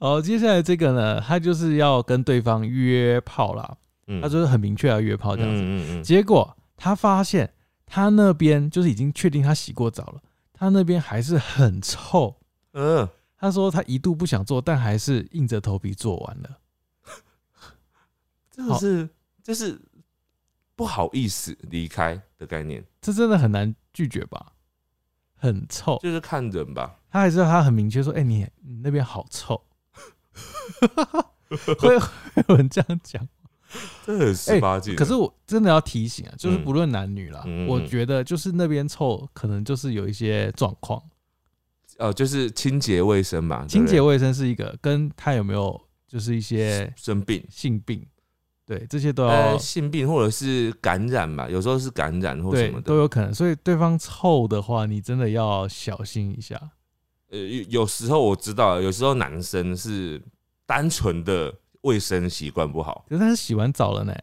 [0.00, 3.76] 好，接下来这个呢，他就是要跟对方约炮啦，
[4.08, 5.62] 嗯他就是很明确要约炮这样子。
[5.64, 7.48] 嗯嗯结果他发现
[7.86, 10.20] 他那边就是已经确定他洗过澡了，
[10.52, 12.36] 他那边还是很臭。
[12.72, 13.08] 嗯嗯，
[13.38, 16.58] 他说他一度不想做，但还是硬着头皮做完了。
[18.50, 19.08] 这个是
[19.42, 19.80] 就是
[20.74, 24.52] 不好意思离开的概念，这真的很难拒绝吧？
[25.36, 26.98] 很臭，就是看人吧。
[27.10, 29.62] 他还是他很明确说：“哎、你你那边好臭。
[31.78, 33.26] 会”会有人这样讲？
[34.04, 41.02] 这很十八禁，可是我真的要提醒啊，就是嗯不论男女啦，我觉得就是那边臭，可能就是有一些状况。
[41.98, 47.44] 呃，就是清洁卫生嘛，清洁卫生是一个，跟他有没有就是一些生病。
[47.50, 48.06] 性病，
[48.64, 53.34] 对这些都要、呃，性病或者是感染嘛，有时候是感染或什对么的，都有可能。
[53.34, 56.56] 所以对方臭的话，你真的要小心一下。
[57.30, 60.22] 呃，有有时候我知道，有时候男生是
[60.66, 64.14] 单纯的卫生习惯不好，可是他是洗完澡了呢，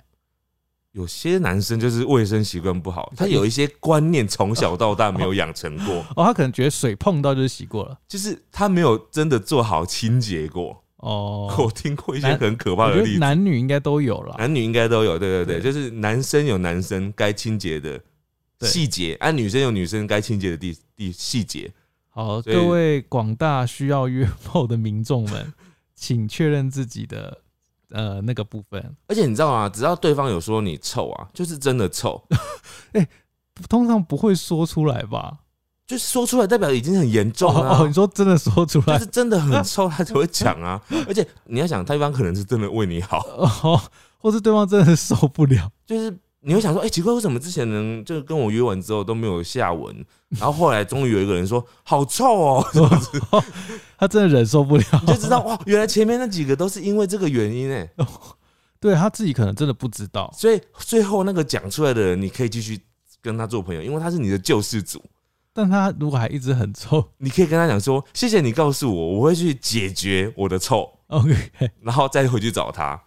[0.96, 8.00] 有些男生就是卫生习惯不好，他有一些观念从小到大没有养成过， 哦，他可能觉得水碰到就是洗过了。
[8.08, 10.82] 就是他没有真的做好清洁过。
[10.96, 14.36] 哦，我听过一些很可怕的例子，男女应该都有了。
[14.40, 18.00] 男女应该都有，对对对，对就是男生有男生该清洁的
[18.58, 21.70] 对细节，啊女生有女生该清洁的地地细节。
[22.08, 25.54] 好，各位广大需要约炮的民众们，
[25.94, 27.42] 请确认自己的
[27.92, 28.96] 呃那个部分。
[29.08, 29.70] 而且你知道吗？
[29.70, 32.22] 只要对方有说你臭啊，就是真的臭，
[32.94, 33.08] 哎
[33.70, 35.38] 通常不会说出来吧？
[35.88, 40.82] 就是说出来代表已经很严重了、哦哦，你说真的说出来就是真的很臭，他才会讲啊。
[41.08, 43.80] 而且你要想，对方可能是真的为你好，哦，
[44.18, 52.66] 或是对方真的是受不了，就是你会想说，哎、奇怪，为什么之前人就跟我约完之后都没有下文，然后后来终于有一个人说好臭哦，
[53.98, 57.90] 他真的忍受不了，你就知道哇，原来前面那几个都是因为这个原因 哎、
[58.80, 62.80] 对他自己可能真的不知道，所以最后那个讲出来的人，你可以继续
[63.22, 65.04] 跟他做朋友，因为他是你的救世主。
[65.58, 71.34] 但他如果还一直很臭你可以跟他讲说：“谢谢你告诉我，我会去解决我的臭，，OK，
[71.82, 73.02] 然后再回去找他。”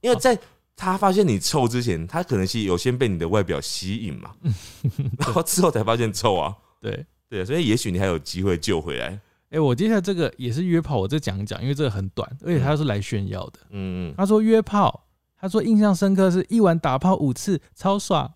[0.00, 0.38] 因为在
[0.78, 4.34] 他发现你臭之前，他可能是有先被你的外表吸引嘛，
[5.18, 6.56] 然后之后才发现臭啊。
[6.80, 7.04] 对。
[7.30, 9.20] 对，所以也许你还有机会救回来。
[9.50, 13.58] 哎、我接下来这个也是约炮，我再讲一讲，因为这个很短，而且他是来炫耀的。
[13.68, 15.06] 嗯嗯，他说约炮，
[15.38, 18.32] 他说印象深刻是一晚打炮五次，超爽。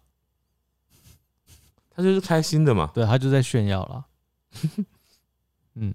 [1.90, 2.90] 他就是开心的嘛。
[2.92, 4.06] 对他就在炫耀了。
[5.76, 5.94] 嗯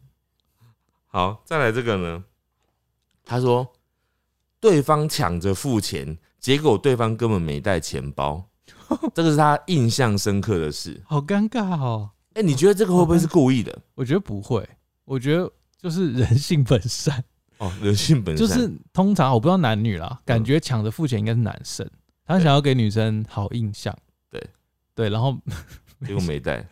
[1.06, 2.24] 好，再来这个呢？
[3.24, 3.76] 他说
[4.60, 8.48] 对方抢着付钱，结果对方根本没带钱包，
[9.14, 11.02] 这个是他印象深刻的事。
[11.06, 12.12] 好尴尬哦。
[12.34, 13.76] 哎、你觉得这个会不会是故意的？
[13.96, 14.68] 我觉得不会，
[15.06, 17.24] 我觉得就是人性本善，
[17.58, 21.90] 哦，人性本善，就是通常我不知道男女啦，感觉抢着付钱应该是男生，
[22.26, 23.96] 他想要给女生好印象。
[24.30, 24.40] 对
[24.94, 25.36] 对，然后
[26.06, 26.64] 结果没带。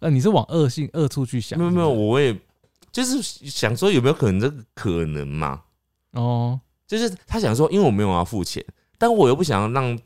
[0.00, 1.58] 呃，你是往恶性恶处去想？
[1.58, 2.38] 没有没有，我也
[2.92, 5.62] 就是想说有没有可能这个可能嘛？
[6.12, 8.62] 哦，就是他想说，因为我没有要付钱，
[8.98, 9.98] 但我又不想要让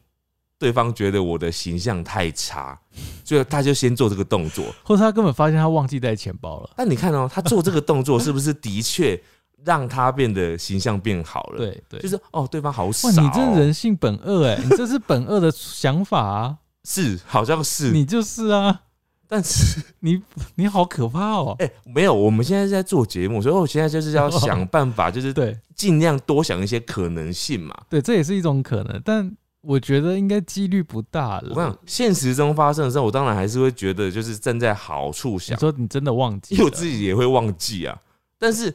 [0.59, 2.79] 对方觉得我的形象太差，
[3.25, 4.65] 所以他就先做这个动作。
[4.83, 6.71] 或者他根本发现他忘记带钱包了。
[6.77, 9.21] 但你看哦，他做这个动作是不是的确
[9.65, 18.81] 让他变得形象变好了？，对对，就是哦，对方好傻、你这人性本恶哎、你这是本恶的想法啊， 是好像是，你就是啊，
[19.29, 20.21] 但是你
[20.55, 21.55] 你好可怕哦。
[21.59, 27.77] 哎、没有，我们现在是在做节目，所以我现在就是要想办法，就是 对尽量多想一些可能性嘛。
[27.91, 31.53] 对，这也是一种可能，但我觉得应该几率不大了。
[31.55, 38.01] 我想现实中发生的时候，我当然还是会觉得就是站在好处你想，说你真的忘记，因为我自己也会忘记啊。
[38.39, 38.75] 但是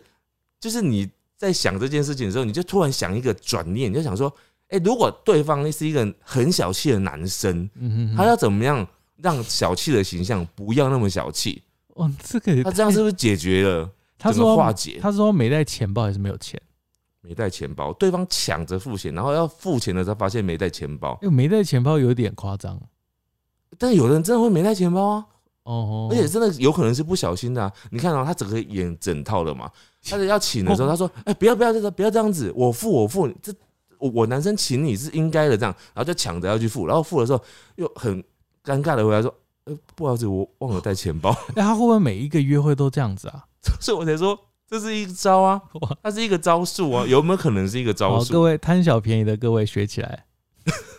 [0.59, 4.31] 就是你在想这件事情的时候，你就突然想一个转念，你就想说，
[4.69, 8.85] 哎、如果对方是一个很小气的男生，嗯哼哼，他要怎么样
[9.17, 11.61] 让小气的形象不要那么小气？
[11.95, 13.89] 哦，这个也他这样是不是解决了？
[14.17, 16.59] 他说化解他说没带钱包还是没有钱，
[17.21, 22.81] 没带钱包，对方抢着付钱，然后要付钱的时候发现没带钱包，因为没带钱包有点夸张
[23.77, 25.25] 但有的人真的会没带钱包啊，
[25.63, 27.71] 哦，而且真的有可能是不小心的、啊。
[27.89, 29.69] 你看到、他整个演整套的嘛，
[30.07, 33.53] 他的要请的时候，他说：“哎、不要不要这个，不要这样子，我付我付，这
[33.97, 37.43] 我我男生请你是应该的，这样。”然后就抢着要去付，然后付的时候
[37.75, 38.23] 又很
[38.63, 39.33] 尴尬的回来说
[39.65, 41.35] ：“呃，不好意思，我忘了带钱包。
[41.55, 43.43] 那，他会不会每一个约会都这样子啊？”
[43.79, 44.37] 所以我才说
[44.67, 48.41] 这是一招啊哇，它是一个招数啊， 有没有可能是一个招数，各？
[48.41, 50.25] 位贪小便宜的各位学起来，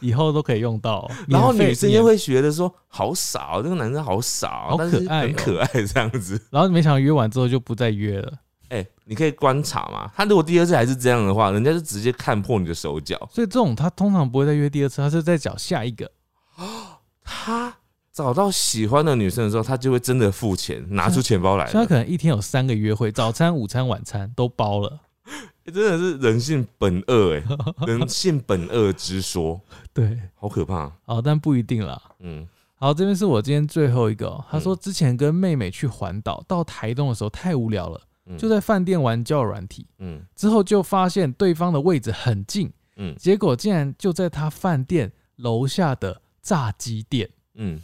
[0.01, 1.11] 以后都可以用到哦。
[1.29, 8.33] 然后女生又，会觉得说：“好傻、哦，这个男生好傻、哦，好可爱哦很可爱这样子。”然后没想到约完之后就不再约了，
[8.69, 10.11] 哎、你可以观察嘛。
[10.15, 13.17] 他如果第二次还是这样的话，人家就直接看破你的手脚。
[13.33, 16.11] 所以这种他通常不会再约第二次，他是在找下一个。
[17.25, 17.75] 他
[18.13, 21.71] 找到喜欢的女生的时候，他就会真的付钱，拿出钱包来了。
[21.73, 25.01] 所以他可能一天有三个约会，早餐、午餐、晚餐都包了。
[25.65, 27.43] 欸真的是人性本恶哎、
[27.89, 29.59] 人性本恶之说，
[29.95, 30.93] 对，好可怕。
[31.07, 31.99] 哦，但不一定啦。
[32.21, 34.45] 嗯，好，这边是我今天最后一个、哦。
[34.51, 47.31] 他说之前跟妹妹去环岛，到台东的时候太无聊了，嗯就在饭店玩交友软体，嗯之后就发现对方的位置很近，嗯结果竟然就在他饭店楼下的炸鸡店。
[47.55, 47.81] 嗯，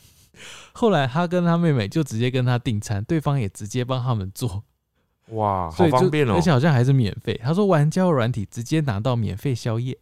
[0.72, 4.62] 后来他跟他妹妹就直接跟他订餐，对方也直接帮他们做，
[5.30, 7.40] 哇，好方便哦、而且好像还是免费。
[7.42, 9.96] 他说玩交友软体直接拿到免费宵夜，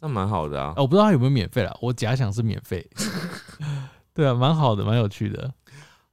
[0.00, 0.82] 那蛮好的啊啊。
[0.82, 2.86] 我不知道他有没有免费啦，我假想是免费。
[4.12, 5.54] 对啊，蛮好的，蛮有趣的。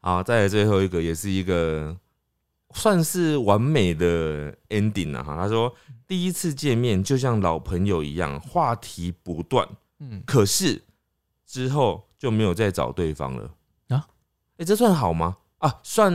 [0.02, 1.98] 好，再来最后一个，也是一个
[2.74, 5.36] 算是完美的 ending 了哈。
[5.36, 5.74] 他说
[6.08, 9.68] 第一次见面就像老朋友一样，话题不断，
[10.00, 10.82] 嗯，可是
[11.50, 13.50] 之后就没有再找对方了
[13.88, 14.08] 啊？
[14.58, 15.36] 哎、这算好吗？
[15.58, 16.14] 啊，算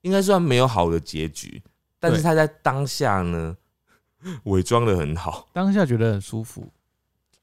[0.00, 1.62] 应该算没有好的结局，
[2.00, 3.54] 但是他在当下呢，
[4.44, 5.46] 伪装的很好。
[5.52, 6.66] 当下觉得很舒服。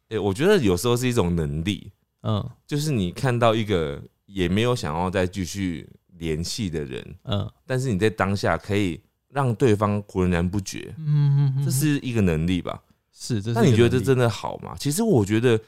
[0.09, 1.91] 哎、我觉得有时候是一种能力，
[2.23, 5.87] 嗯就是你看到一个也没有想要再继续
[6.17, 12.81] 联系的人，嗯但是你在当下可以让对方浑然不觉，嗯嗯，这是一个能力吧？
[13.13, 13.59] 是这是。
[13.59, 14.75] 那你觉得这真的好吗？
[14.79, 15.59] 其实我觉得，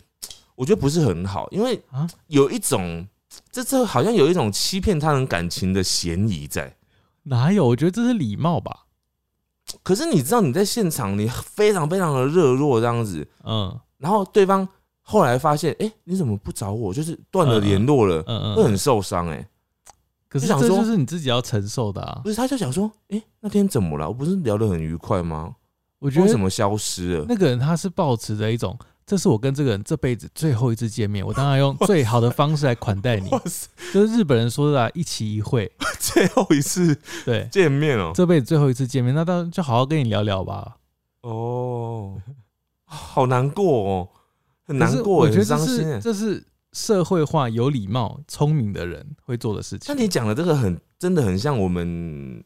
[0.61, 2.07] 我觉得不是很好，因为啊？
[2.27, 3.07] 有一种，
[3.51, 6.75] 这这好像有一种欺骗他人感情的嫌疑在。
[7.23, 7.65] 哪有？
[7.65, 8.85] 我觉得这是礼貌吧。
[9.81, 14.67] 可是你知道你在现场，你非常非常的热络这样子，嗯然后对方
[15.01, 16.93] 后来发现，哎、你怎么不找我？
[16.93, 18.55] 就是断了联络了，嗯嗯。
[18.55, 19.47] 会很受伤哎、
[20.29, 22.29] 可是想说这就是你自己要承受的啊不。
[22.29, 24.07] 是，他就想说，哎、那天怎么了？
[24.07, 25.55] 我不是聊得很愉快吗？
[25.97, 27.25] 我觉得为什么消失了？
[27.27, 28.77] 那个人他是抱持着一种，
[29.11, 33.29] 这是我跟这个人这辈子最后一次见面，我当然用最好的方式来款待你。
[33.93, 40.77] 就是日本人说的啊，一期一会， 最后一次对，见面哦、这辈子最后一次见面，那当然就好好跟你聊聊吧。
[41.23, 42.21] 哦，
[42.85, 44.09] 好难过哦，
[44.65, 45.57] 很难过，我觉得。
[45.57, 46.41] 是这是
[46.71, 49.93] 社会化、有礼貌、聪明的人会做的事情。
[49.93, 52.41] 那你讲的这个很真的很像我们，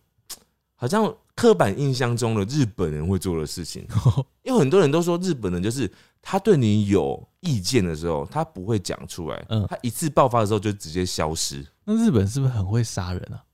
[0.74, 3.86] 好像刻板印象中的日本人会做的事情。
[4.42, 5.92] 因为很多人都说日本人就是
[6.28, 11.64] 他对你有意见的时候，他不会讲出来，嗯他一次爆发的时候就直接消失。
[11.84, 13.46] 那日本是不是很会杀人啊？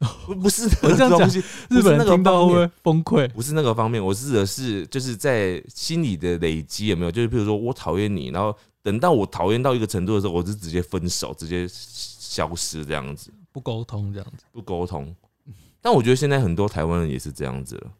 [0.26, 1.28] 不不是 我这样讲
[1.68, 3.28] 日本那个听到会崩溃？
[3.28, 7.10] 不是那个方面，我指的是就是在心里的累积有没有？
[7.10, 15.14] 就是比如说我讨厌你，然后等到我讨厌到一个程度的时候，我就直接分手，直接消失这样子，不沟通这样子，不沟通。
[15.82, 17.90] 但我觉得现在很多台湾人也是这样子了，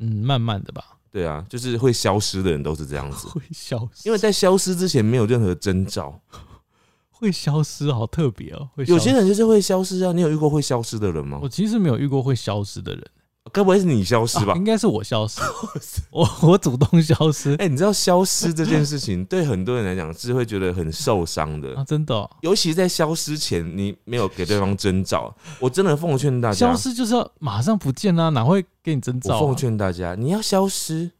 [0.00, 6.20] 嗯，慢慢的吧，对啊，就是会消失的人都是这样子， 会消失，因为在消失之前没有任何征兆。
[7.10, 8.68] 会消失，好特别哦。
[8.76, 11.48] 会有些人就是会消失啊，你有遇过会消失的人吗我？
[11.48, 13.04] 其实没有遇过会消失的人，
[13.52, 14.56] 该不会是你消失吧啊？
[14.56, 15.40] 应该是我消失，
[16.10, 25.34] 我我主动消失哎、你知道消失这件事情对很多人来讲是会觉得很受伤的啊，，真的哦、尤其在消失前，你没有给对方征兆。
[25.60, 29.40] 我真的奉劝大家消，失就是要马上不见啊，哪会给你征兆、啊？
[29.40, 31.10] 我奉劝大家，你要消失，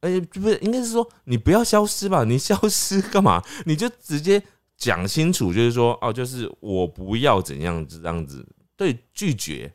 [0.00, 2.24] 哎、不是，应该是说你不要消失吧？
[2.24, 3.42] 你消失干嘛？
[3.66, 4.42] 你就直接
[4.76, 8.44] 讲清楚，就是说，哦，就是我不要怎样子这样子，
[8.76, 9.72] 对，拒绝，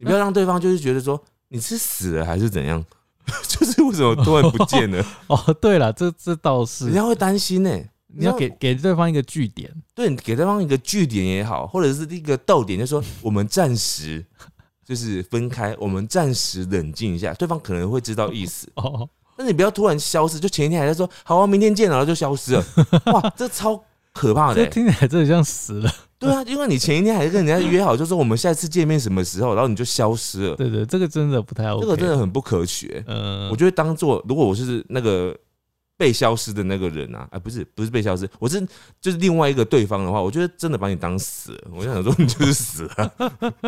[0.00, 2.82] 你不要让对方就是觉得说你是死了还是怎样，
[3.46, 6.86] 就是为什么突然不见了， 哦，对了，这这倒是。
[6.86, 7.70] 人，家会担心呢、
[8.06, 14.24] 你要给给对方一个据点，对，你给对方一个据点也好，或者是一个逗点，就是说 我们暂时
[14.82, 18.66] 就是分开，我们暂时冷静一下，对方可能会知道意思。
[18.76, 22.64] 哦，但你不要突然消失，就前一天还在说好啊，明天见了，然后就消失了，
[23.12, 23.84] 哇，这超
[24.14, 25.92] 可怕的听起来真的像死了。
[26.20, 31.80] 对啊，因为你前一天还跟人家约好，就说我们下次见面什么时候，然后你就消失了，对对，这个真的不太 OK。
[31.80, 32.88] 这个真的，很不可取。
[32.88, 35.34] 欸、嗯，我就会当做，如果我是那个
[35.96, 38.60] 被消失的那个人啊，啊，不是不是被消失，我是
[39.00, 43.12] 就是另外一个对方的话，我觉得真的把你当死了，我就想说你就是死了，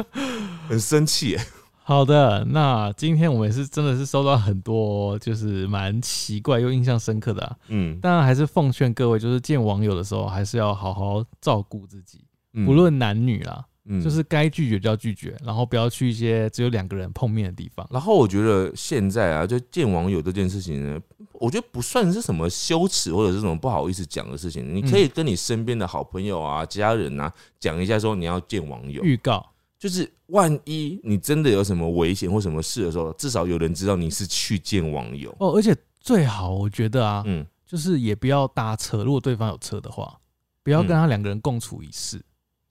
[0.68, 1.30] 很生气。
[1.30, 1.40] 耶。
[1.84, 12.26] 好的，那今天我们也是真的是收到很多就是蛮奇怪又印象深刻的、啊，嗯，当然还是奉劝各位，就是见网友的时候还是要好好照顾自己，嗯
[12.66, 17.86] 不论男女啦，嗯就是该拒绝就要拒绝，然后不要去一些只有两个人碰面的地方。
[17.90, 21.00] 然后我觉得现在啊，就见网友这件事情呢，
[21.32, 24.74] 我觉得不算是什么羞耻或者是什么不好意思讲的事情。
[24.74, 29.44] 你可以跟你身边的好朋友啊、家人啊讲一下，说你要见网友，预告，
[29.78, 35.34] 就是万一你真的有什么危险或什么事的时候，至少有人知道你是去见网友。
[35.40, 40.16] 哦，而且最好我觉得啊，嗯，就是也不要搭车，如果对方有车的话，
[40.62, 42.22] 不要跟他两个人共处一室，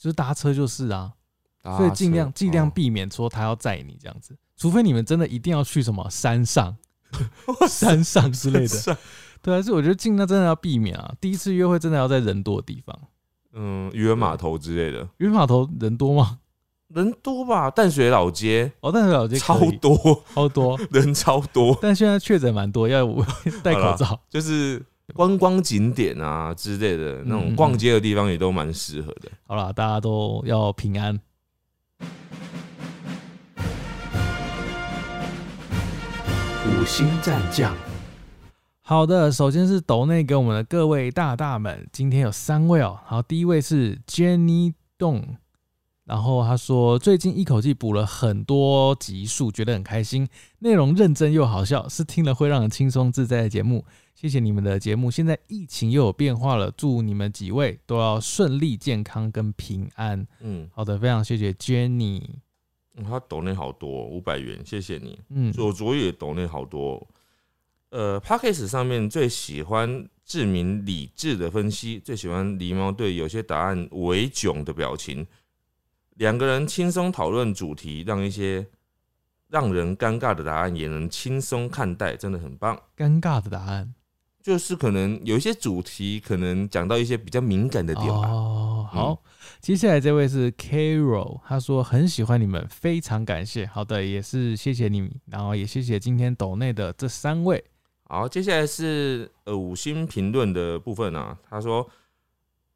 [0.02, 1.14] 就是搭车就是啊，
[1.78, 6.76] 所以尽量尽量哦避免说他要载你这样子，除非你们真的一定要去什么山上、
[7.70, 8.98] 山上之类的，
[9.44, 13.00] 对啊，所以我觉得尽量真的要避免啊，第一次约会真的要在人多的地方，
[13.54, 16.40] 嗯，渔人码头之类的，渔人码头人多吗？
[16.88, 17.70] 人多吧？
[17.70, 18.70] 淡水老街。
[18.82, 23.06] 哦，淡水老街超多，超多， 人超多，但现在确诊蛮多，要
[23.64, 24.20] 戴口罩。
[24.30, 29.30] 就是观光景点啊之类的那种逛街的地方也都蛮适合的。
[29.48, 31.20] 好啦，大家都要平安。
[36.64, 37.76] 五星战将，
[38.82, 43.00] 好的，首先是抖内给我们的各位大大们，今天有三位哦。
[43.06, 45.38] 好，第一位是 Jenny Dong，
[46.04, 50.28] 然后他说最近一口气补了很多集数，觉得很开心，
[50.60, 53.86] 内容认真又好笑，是听了会让人轻松自在的节目。
[54.16, 55.10] 谢谢你们的节目。
[55.10, 60.28] 现在疫情又有变化了，祝你们几位都要顺利、健康跟平安。
[60.42, 62.22] 嗯，好的，非常谢谢 Jenny。
[62.98, 65.18] 嗯他抖内好多五百元，谢谢你。
[65.30, 67.08] 嗯，左左也抖内好多。
[67.90, 75.26] 呃 p a c k a g e 上面最喜欢志明理智的分析，最喜欢狸猫对有些答案为囧的表情。
[76.22, 78.68] 两个人轻松讨论主题，让一些
[79.48, 82.80] 让人尴尬的答案也能轻松看待，真的很棒。
[82.96, 83.92] 尴尬的答案
[84.40, 88.30] 就是可能有一些主题，可能讲到一些比较敏感的点吧。
[88.30, 89.24] 哦，好，
[89.60, 93.66] 接下来这位是 Carol，他说很喜欢你们，非常感谢。
[93.66, 97.64] 好的，也是谢谢你，然后也谢谢今天抖内的这三位。
[98.04, 101.36] 好，接下来是呃五星评论的部分啊。
[101.50, 101.90] 他说，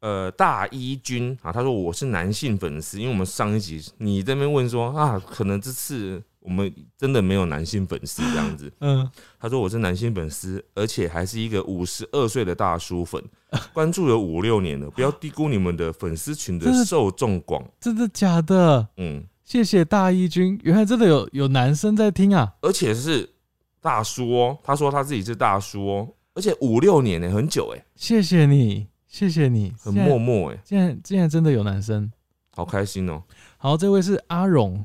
[0.00, 8.72] 呃大一军啊，他说我是男性粉丝，因为我们上一集你这边问说啊，可能这次我们真的没有男性粉丝这样子。
[8.80, 9.08] 嗯，
[9.40, 13.22] 他说我是男性粉丝，而且还是一个五十二岁的大叔粉，
[13.72, 17.64] 关注了五六年了，不要低估你们的粉丝群的受众广。
[17.80, 18.86] 真的假的？
[18.98, 22.54] 嗯，谢谢大一军，原来真的有有男生在听啊！
[22.60, 23.28] 而且是
[23.80, 32.10] 大叔哦，他说他自己是大叔哦，而且五六年呢，很久哎，谢谢你，谢谢你，很默默哎，竟然竟然真的有男生。
[32.50, 33.22] 好开心哦。
[33.58, 34.84] 好，这位是阿荣，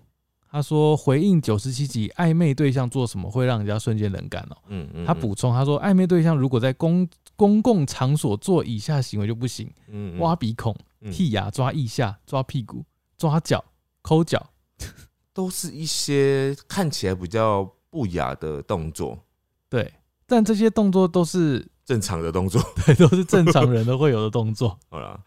[0.49, 4.57] 他说回应九十七集暧昧对象做什么会让人家瞬间冷感哦。
[4.67, 12.83] 嗯嗯，他补充他说暧昧对象如果在公公共场所做以下行为就不行：嗯挖鼻孔、嗯剔牙、抓腋下、抓屁股、
[13.17, 13.63] 抓脚、
[14.01, 14.49] 抠脚。
[15.33, 19.17] 都是一些看起来比较不雅的动作，
[19.69, 19.93] 对，
[20.27, 22.61] 但这些动作都是正常的动作。
[22.85, 24.79] 对，都是正常人都会有的动作。
[24.89, 25.19] 好了，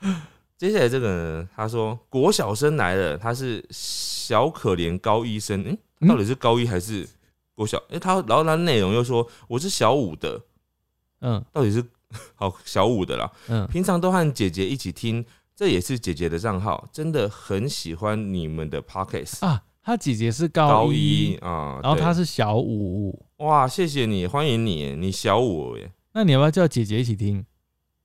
[0.57, 7.07] 接下来这个呢，他说国小生来了，他是小可怜高医生，嗯，嗯到底是高一还是
[7.55, 7.77] 国小？
[7.91, 10.41] 哎、他然后他内容又说我是小五的，
[11.21, 11.85] 嗯到底是
[12.35, 15.23] 好小五的啦，嗯，平常都和姐姐一起听，
[15.55, 19.45] 这也是姐姐的账号，真的很喜欢你们的 podcast。
[19.45, 23.23] 啊，他姐姐是高高一一，啊，然后他是是小五。
[23.39, 27.45] 哇，谢谢你，欢迎你，你小五耶，那你要不要叫姐姐一起听？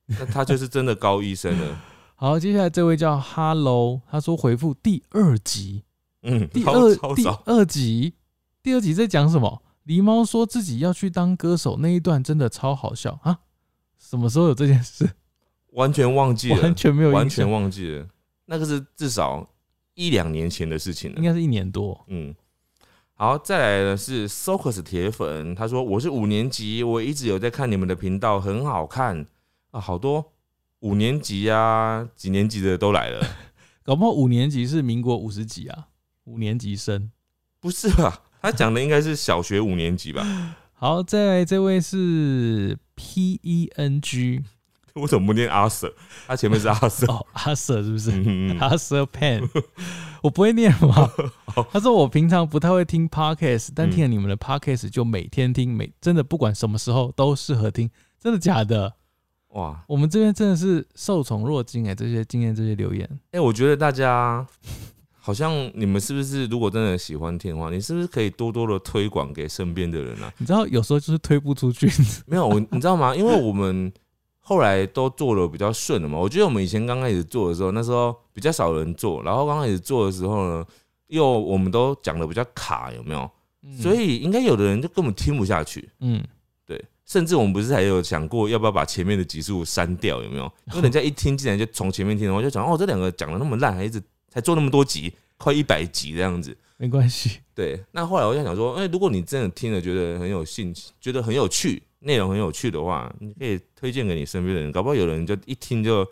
[0.06, 1.80] 那他就是真的高医生了。
[2.16, 5.84] 好，接下来这位叫 Hello，他说回复第二集，
[6.22, 8.14] 嗯，第二第，二集，
[8.62, 9.62] 第二集在讲什么？
[9.86, 13.38] 狸猫说自己要去当歌手那一段真的超好笑啊！
[13.98, 15.08] 什么时候有这件事？
[15.72, 18.08] 完全忘记了，完全没有完全，忘记了，
[18.44, 19.48] 那个是至少
[19.94, 21.16] 一两年前的事情了。
[21.16, 22.04] 应该是一年多。
[22.08, 22.34] 嗯，
[23.20, 29.26] 好，再来的是 Socus 铁粉，他说我是五年级，我一直有在看你们的频道，很好看
[29.72, 30.32] 啊，好多
[30.78, 33.20] 五年级啊，几年级的都来了，
[33.84, 35.88] 搞不好五年级是民国五十几啊，
[36.24, 37.10] 五年级生。
[37.60, 38.22] 不是吧？
[38.40, 40.24] 他讲的应该是小学五年级吧？
[40.72, 44.42] 好，再来这位是 P E N G
[44.96, 45.92] 我怎么不念阿 Sir？
[46.26, 48.10] 他前面是阿 Sir，哦，阿 Sir 是不是？
[48.58, 49.46] 阿 Sir Pen，
[50.22, 51.10] 我不会念吗？
[51.72, 57.90] 他说我平常不太会听 podcast，但听了你们的 podcast 就每天听，每真的不管什么时候都适合听，
[58.20, 58.92] 真的假的？
[59.50, 64.46] 哇，我们这边真的是受宠若惊哎、这些经验这些留言，哎、我觉得大家
[65.18, 70.32] 好像你们是不是如果真的喜欢听的话，你是不是可以多多的推广给身边的人啊？
[70.38, 71.90] 你知道有时候就是推不出去，
[72.26, 73.12] 没有，我你知道吗？
[73.16, 73.92] 因为我们
[74.50, 76.18] 后来都做的比较顺了嘛。
[76.18, 80.66] 我觉得我们以前刚开始做的时候，那时候比较少人做，然后刚开始做的时候呢，
[81.06, 83.30] 又我们都讲的比较卡，有没有？
[83.80, 85.88] 所以应该有的人就根本听不下去。
[86.00, 86.20] 嗯，
[86.66, 90.52] 对，甚至我们不是还有想过要不要把前面的集数删掉，有没有？
[90.74, 96.56] 因为人家一听进来就从前面听，然后就讲哦，这两个讲的那么烂，还一直才做那么多集，快一百集这样子。
[96.76, 106.06] 没关系，对，那后来我就想说，哎、如果你真的听了觉得很有兴趣，觉得很有趣，内容很有趣的话，你可以推荐给你身边的人，搞不好有人就一听就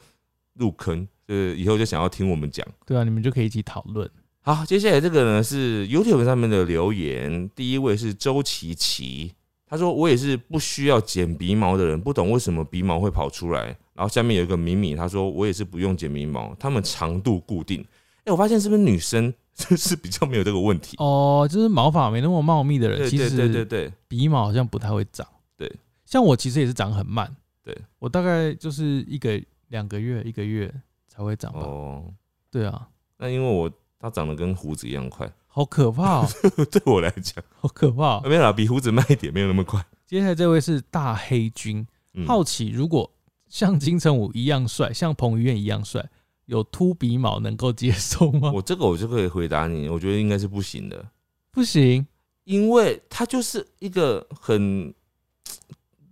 [0.55, 2.67] 入坑，就是以后就想要听我们讲。
[2.87, 4.09] 对啊，你们就可以一起讨论。
[4.43, 9.33] 好，接下来这个呢是 YouTube 上面的留言，第一位是周琪琪，
[9.67, 13.77] 他说我也是不需要剪鼻毛的人，不懂为什么鼻毛会跑出来。
[13.95, 17.85] 然后下面有一个米米，他说我也是不用剪鼻毛，他们长度固定。
[18.25, 20.97] 哎、我发现是不是女生就 是比较没有这个问题？
[20.99, 25.27] 哦，就是毛发没那么茂密的人，其实对对对对，鼻毛好像不太会长。
[25.59, 25.71] 对，
[26.07, 27.37] 像我其实也是长很慢。
[27.63, 30.73] 对，我大概就是一个两个月一个月
[31.07, 31.61] 才会长吧。
[31.61, 32.15] 哦，
[32.51, 36.29] 对啊，那因为我它长得跟胡子一样快，好可怕、哦，
[36.73, 37.45] 对我来讲。
[37.57, 38.23] 好可怕、哦。
[38.25, 39.85] 没有啦，比胡子慢一点，没有那么快。
[40.07, 42.25] 接下来这位是大黑君，嗯。
[42.27, 43.11] 好奇如果
[43.49, 46.09] 像金城武一样帅，像彭于晏一样帅，
[46.47, 48.51] 有秃鼻毛能够接受吗？
[48.55, 51.05] 我这个我就可以回答你，我觉得应该是不行的，
[51.51, 52.07] 不行，
[52.45, 54.95] 因为他就是一个很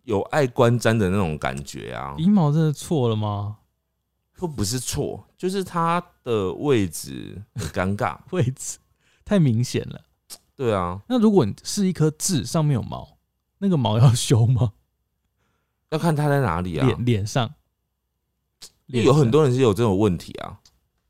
[0.06, 3.58] 有爱观瞻的那种感觉啊，鼻毛真的错了吗？
[4.40, 8.16] 又不是错，就是它的位置很尴尬。
[8.30, 8.78] 位置
[9.24, 10.00] 太明显了。
[10.54, 13.18] 对啊，那如果你是一颗痣，上面有毛，
[13.58, 14.74] 那个毛要修吗？
[15.90, 16.86] 要看它在哪里啊。
[16.86, 17.52] 脸脸上，
[18.86, 20.60] 脸有很多人是有这种问题啊，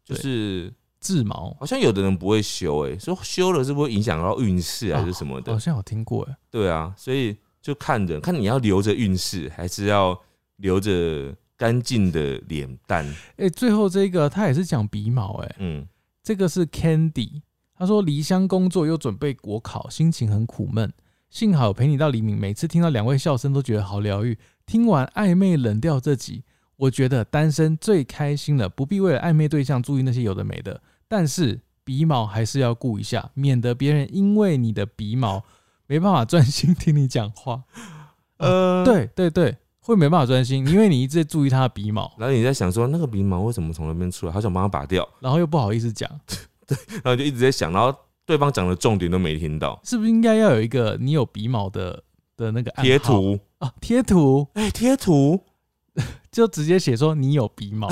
[0.04, 5.52] 就是痣毛，好像有的人不会修、欸，哎，说修了是不是会影响到运势还是什么的？
[5.52, 6.36] 好像有听过哎。
[6.50, 7.36] 对啊，所以
[7.66, 10.16] 就看人，看你要留着运势，还是要
[10.58, 13.04] 留着干净的脸蛋。
[13.38, 15.84] 哎、最后这个他也是讲鼻毛哎、嗯，
[16.22, 17.42] 这个是 Candy，
[17.76, 20.92] 他说离乡工作又准备国考，心情很苦闷。
[21.28, 24.38] 幸好陪你到黎明，每次听到两位笑声都觉得好疗愈。
[24.64, 26.44] 听完暧昧冷调这集，
[26.76, 30.80] 我觉得单身最开心了，不必为了暧昧对象注意那些有的没的。
[31.08, 35.44] 但是鼻毛还是要顾一下，免得别人因为你的鼻毛
[35.86, 37.62] 没办法专心听你讲话。
[38.38, 38.84] 呃，。
[38.84, 46.10] 对对对，会没办法专心，因为你一直在注意他的鼻毛，然后你在想说那个鼻毛为什么从那边出来，好想帮他拔掉，然后又不好意思讲，
[46.66, 47.94] 对然后就一直在想，然后
[48.24, 49.80] 对方讲的重点都没听到。
[49.84, 52.02] 是不是应该要有一个你有鼻毛的
[52.36, 53.72] 的那个贴图，啊？
[53.80, 55.40] 贴图哎、贴图，
[56.32, 57.88] 就直接写说你有鼻毛，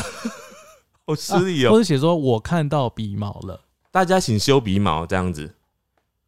[1.06, 3.60] 好失礼哦、或者写说我看到鼻毛了。
[3.90, 5.54] 大家请修鼻毛，这样子，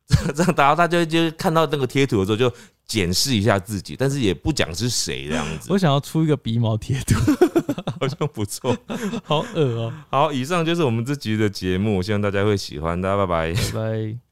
[0.35, 2.53] 这样然后大家就看到那个贴图的时候就
[2.87, 7.15] 检视一下自己，但是也不讲是谁这样子我，想要出一个鼻毛贴图，
[8.01, 8.77] 好像不错。
[9.25, 13.53] 好恶哦、好，以上就是我们这集的节目，希望大家会喜欢，大家拜拜。
[13.53, 14.26] 拜拜。